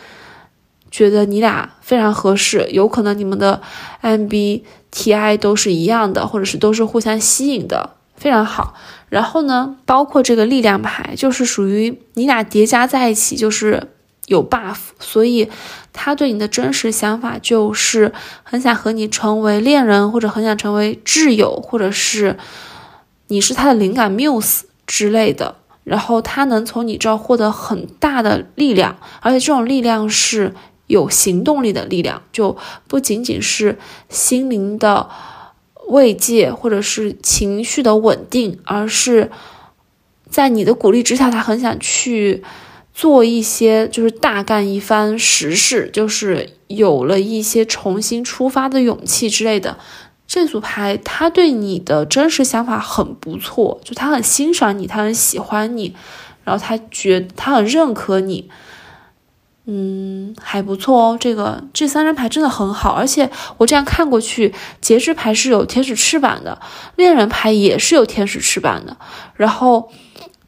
[0.95, 3.61] 觉得你俩非常合适，有可能你们的
[4.03, 8.75] MBTI 都是一样的，或者是都是互相吸引的，非常好。
[9.09, 13.89] 然后呢，包括这个力量牌，就是属于你俩叠加在一起，就是。
[14.27, 15.51] 有 buff，所以
[15.93, 18.11] 他对你的真实想法就是
[18.43, 22.39] 很想和你成为恋人，或者很想成为挚友，或者是
[23.27, 25.57] 你是他的灵感 muse 之类的。
[25.85, 30.55] 然后他能从你这儿获得很大的力量，而且这种力量是
[30.87, 32.57] 有行动力的力量，就
[32.89, 33.79] 不仅仅是
[34.09, 35.09] 心灵的
[35.89, 39.31] 慰藉或者是情绪的稳定，而是
[40.29, 42.43] 在你的鼓励之下，他很想去。
[42.97, 49.77] 做一些就是大干一番实事，就是有了一些重新出发的勇气之类的。
[50.29, 55.93] 这组牌他对你的真实想法很不错，就他很欣赏你，他很喜欢你，
[56.45, 58.49] 然后他觉他很认可你，
[59.67, 61.17] 嗯，还不错哦。
[61.19, 66.61] 这个这三张牌真的很好，而且我这样看过去，节制牌是有天使翅膀的，
[66.97, 68.97] 恋人牌也是有天使翅膀的，
[69.37, 69.91] 然后。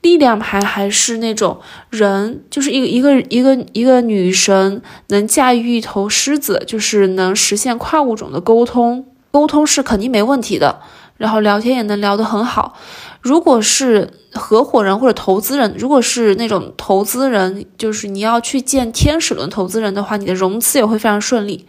[0.03, 1.59] 力量牌还是那种
[1.91, 9.05] 人，就是一个一个一个一个女神能驾驭一头狮子，就是能实现跨物种的沟通，
[9.37, 10.81] 沟通是肯定没问题的。
[11.19, 12.75] 然后聊天也能聊得很好。
[13.21, 21.67] 如果是合伙人或者投资人，如果是那种投资人，就是你要去见天使轮投资人的话，你的融资也会非常顺利。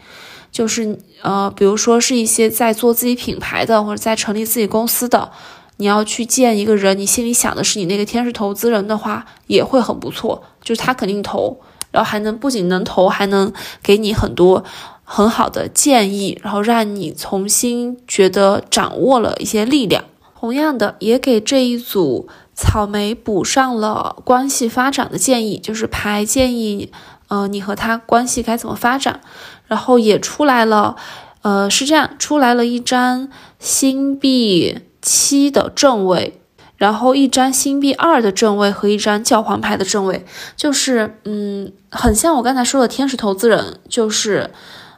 [0.49, 5.29] 就是呃，比如说是一些在做自己品牌的，或者在成立自己公司的。
[5.77, 11.59] 你要去见一个人，你心里想的是你那个天使投资人的话，也会很不错，就是他肯定投，
[11.91, 13.53] 然后还能不仅能投，还能
[13.83, 14.63] 给你很多
[15.09, 20.03] 很好的建议，然后让你重新觉得掌握了一些力量。
[20.37, 26.91] 同样的，也给这一组草莓补上了关系发展的建议，就是牌建议，
[27.29, 29.21] 呃，你和他关系该怎么发展，
[29.67, 30.97] 然后也出来了，
[31.43, 34.79] 呃，是这样，出来了一张星币。
[34.99, 36.41] 七的正位，
[36.75, 40.25] 然后一张星币二的正位和一张教皇牌的正位，
[40.57, 44.49] 就是嗯，很像我刚才说的天使投资人，就是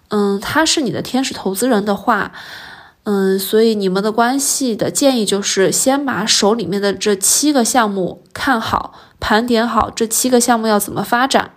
[0.10, 2.32] 嗯，他是你的天使投资人的话，
[3.04, 11.52] 嗯，所以你们的关系的建议就是先把手里面的这七个项目看好，盘点好这七个项目要怎么发展。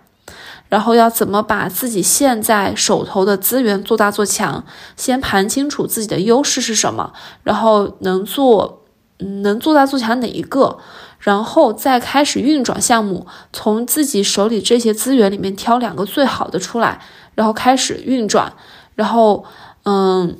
[0.69, 4.63] 然后要怎么把自己现在手头的资源做大做强？
[4.97, 8.81] 先盘清楚自己的优势是什么，然后能做，
[9.19, 10.79] 嗯，能做大做强哪一个？
[11.19, 16.99] 然后再开始运转项目，从自己手里这些资源里面挑两个最好的出来，
[17.35, 18.53] 然后开始运转。
[18.95, 19.45] 然后，
[19.83, 20.37] 嗯，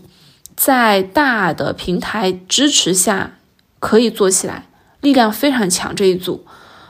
[0.55, 3.37] 在大的平台支持下，
[3.79, 4.67] 可以做起来，
[5.01, 5.95] 力量非常强。
[5.95, 6.45] 这一组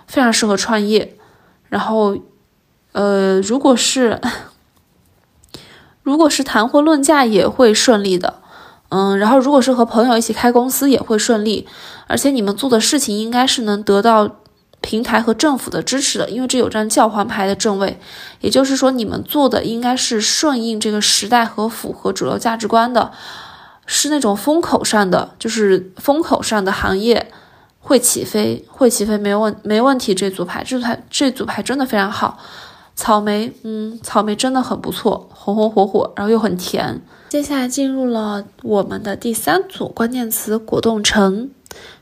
[0.07, 1.15] 非常适合创业。
[1.69, 2.17] 然后。
[2.95, 4.21] 呃，如果是，
[6.03, 8.35] 如果是谈婚论嫁也会顺利的，
[8.89, 11.67] 嗯，然后如果是和朋友一起开公司也会顺利，
[12.05, 14.35] 而且你们做的事情应该是能得到
[14.83, 17.97] 平台和政府的支持的，因为这有张教皇牌的正位，
[18.41, 23.13] 也就是说你们做的应该是顺应这个时代和符合主流价值观的，
[23.85, 27.31] 是那种风口上的，就是风口上的行业
[27.79, 32.37] 会起飞，会起飞没问没问题，这组牌，这组牌这组牌真的非常好。
[32.95, 37.01] 草莓，嗯，草莓真的很不错，红红火火，然后又很甜。
[37.29, 41.49] 接下来进入了我们的第三组关键词：果冻橙。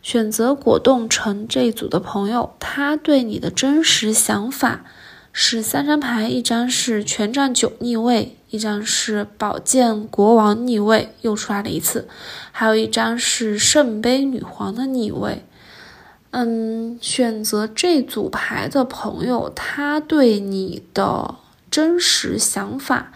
[0.02, 4.84] 选择果冻城这一组的朋友，他对你的真实想法
[5.32, 12.08] 是三张牌，一张是权杖九逆位，一张是宝剑国王逆位，又出来了一次，
[12.52, 15.46] 还有一张是圣杯女皇的逆位。
[16.32, 21.36] 嗯，选择这组牌的朋友，他对你的
[21.70, 23.12] 真实想法，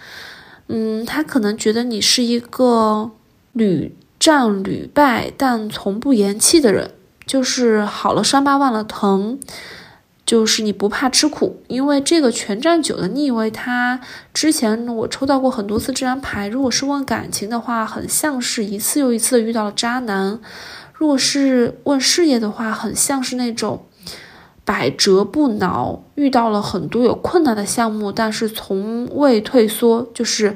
[0.68, 3.12] 嗯，他可能觉得你是一个
[3.54, 3.96] 女
[4.26, 6.90] 战屡败，但从不言弃的人，
[7.28, 9.40] 就是好了伤疤忘了疼，
[10.26, 11.62] 就是你不怕吃苦。
[11.68, 14.00] 因为这个权杖九的逆位，它
[14.34, 16.48] 之前我抽到过很多次这张牌。
[16.48, 20.40] 如果是问感情的话，很像是一次又一次的遇到了渣男；
[20.92, 23.86] 如果是问事业的话，很像是那种
[24.64, 30.56] 百折不挠，遇到了很多有困难的项目，但是从未退缩，就是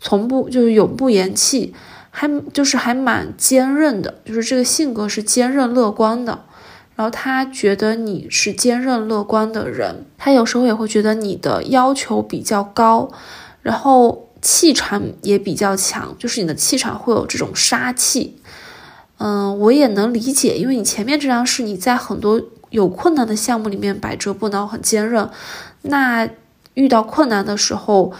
[0.00, 1.72] 从不就是永不言弃。
[2.16, 6.44] 还就是还蛮坚韧的，就是这个性格是坚韧乐观的。
[6.94, 13.10] 然后他觉得你是坚韧乐观的人，他有时候也会觉得你的要求比较高，
[13.62, 18.38] 然后气场也比较强，就是你的气场会有这种杀气。
[19.18, 22.40] 嗯，我也能理解，因为你前面这张是你在很多
[22.70, 25.28] 有困难的项目里面百折不挠，很坚韧。
[25.82, 26.30] 那
[26.74, 28.12] 遇到困难的时候。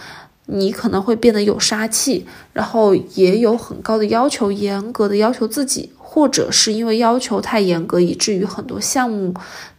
[0.47, 9.33] 你可能会变得有杀气，然后也有很高的要求，严格的要求自己，或者是因为要求太严格，以至于很多项目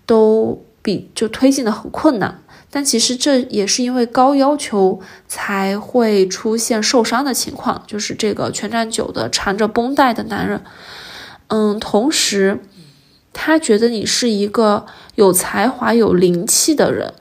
[0.05, 2.43] 都比就推进的很困难。
[2.69, 10.61] 但其实这也是因为高要求才会出现受伤的情况，就是这个全站九的缠着绷带的男人。
[11.47, 12.61] 嗯，同时
[13.33, 17.15] 他觉得你是一个有才华、有灵气的人，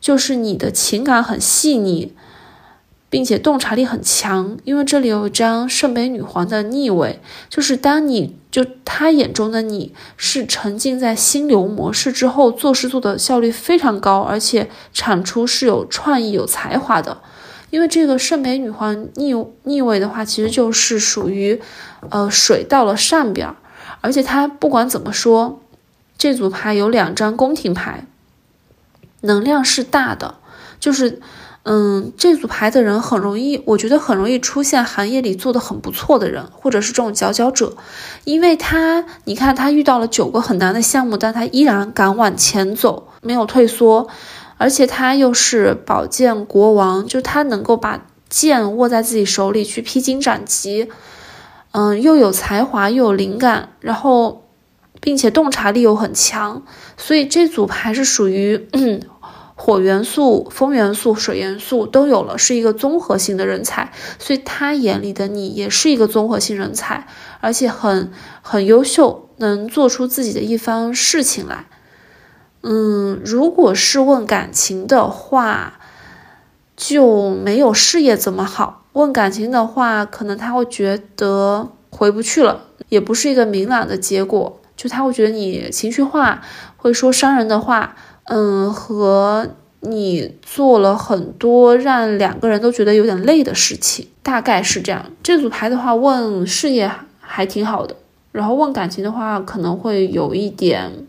[0.00, 2.12] 就是你的情感很细腻。
[3.10, 17.22] 并且洞察力很强，因为这里有一张圣杯女皇的逆位，就是当你就他眼中的你是沉浸在心流模式之后，做事做的效率非常高，而且产出是有创意、有才华的。
[17.70, 21.60] 因为这个圣杯女皇逆逆位的话，其实就是属于
[22.10, 23.54] 呃水到了上边，
[24.02, 25.60] 而且它不管怎么说，
[26.18, 28.04] 这组牌有两张宫廷牌，
[29.22, 30.34] 能量是大的，
[30.78, 31.22] 就是。
[31.64, 37.76] 嗯，这组牌的人很容易，我觉得很容易出现行业里做的很不错的人，或者是这种佼佼者，
[38.24, 44.08] 因为他，你看他遇到了九个很难的项目，但他依然敢往前走，没有退缩，
[44.56, 50.88] 而且他又是宝剑国王，就他能够把剑握在自己手里去披荆斩棘，
[51.72, 54.46] 嗯，又有才华又有灵感，然后
[55.00, 56.62] 并且洞察力又很强，
[56.96, 58.66] 所以这组牌是属于。
[59.60, 63.90] 火元素、风元素、水元素都有了，是一个综合性的人才，
[64.20, 67.08] 所以他眼里的你也是一个综合性人才，
[67.40, 71.66] 而且很很优秀，能做出自己的一番事情来。
[72.62, 75.80] 嗯，如果是问感情的话，
[76.76, 78.84] 就没有事业这么好。
[78.92, 86.42] 问感情的话，可能他会觉得回不去了，也不是一个明朗的结果，就他会觉得你情绪化，
[86.76, 87.96] 会说伤人的话。
[88.28, 89.48] 嗯，和
[89.80, 95.10] 你做了很多让两个人都觉得有点累的事情，大概是这样。
[95.22, 97.96] 这组牌的话，问事业还挺好的，
[98.32, 101.06] 然后问感情的话，可能会有一点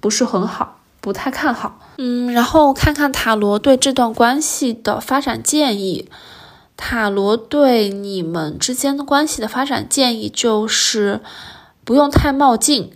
[0.00, 1.78] 不是很好，不太看好。
[1.98, 6.08] 嗯，然后看看塔罗对这段关系的发展建议。
[6.76, 11.20] 塔罗对你们之间的关系的发展建议就是
[11.84, 12.92] 不用太冒进。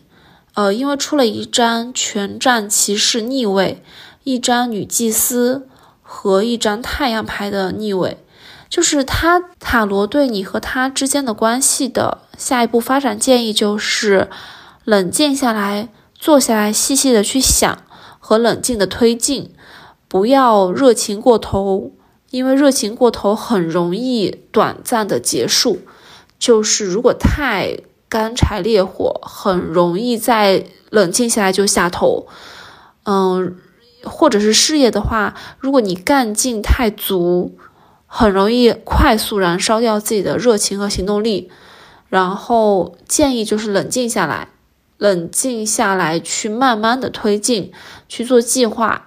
[0.55, 3.83] 呃，因为出了一张权杖骑士逆位，
[4.25, 5.69] 一张女祭司
[6.03, 8.19] 和一张太阳牌的逆位，
[8.69, 14.29] 就是他塔罗对你和他之间的关系的下一步发展建议就是
[14.85, 17.85] 冷静下来，坐下来细细的去想
[18.19, 19.55] 和冷静的推进，
[20.09, 21.93] 不要热情过头，
[22.31, 25.79] 因为热情过头很容易短暂的结束，
[26.39, 27.79] 就是如果太。
[28.11, 32.27] 干柴烈火很容易在冷静下来就下头，
[33.05, 33.57] 嗯，
[34.03, 37.57] 或者是事业的话，如果你干劲太足，
[38.07, 41.51] 很容易快速燃烧掉自己的热情和行动力。
[42.09, 44.49] 然后建议就是冷静下来，
[44.99, 47.71] 冷静下来去慢慢的推进，
[48.09, 49.07] 去做计划，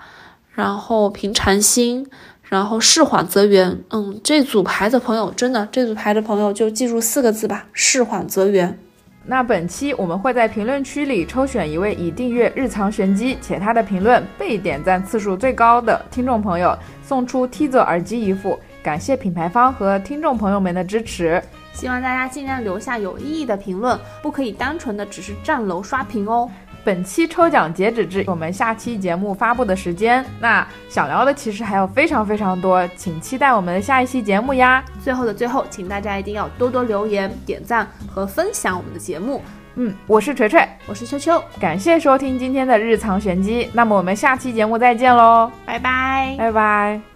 [0.53, 2.09] 然后平常心，
[2.43, 3.83] 然后事缓则圆。
[3.89, 8.79] 嗯，这组牌的朋友真的，这组牌的朋友就记住四个字吧：事缓则圆。
[9.25, 18.59] 那本期我们会在评论区里抽选一位已订阅日常玄机且他的评论被点赞次数最高的听众朋友，送出 T 字耳机一副。
[18.83, 21.41] 感谢品牌方和听众朋友们的支持。
[21.71, 26.51] 希望大家尽量留下有意义的评论，不可以单纯的只是站楼刷屏哦。
[26.83, 34.83] 本期抽奖截止至我们下期节目发布的时间，那想聊的其实还有非常非常多，请期待我们的下一期节目呀！
[35.01, 39.41] 最后的最后，请大家一定要多多留言、点赞和分享我们的节目。
[39.75, 47.12] 嗯，我是锤锤，我是秋秋，感谢收听今天的日常玄机，那么我们下期节目再见喽，拜拜，拜拜。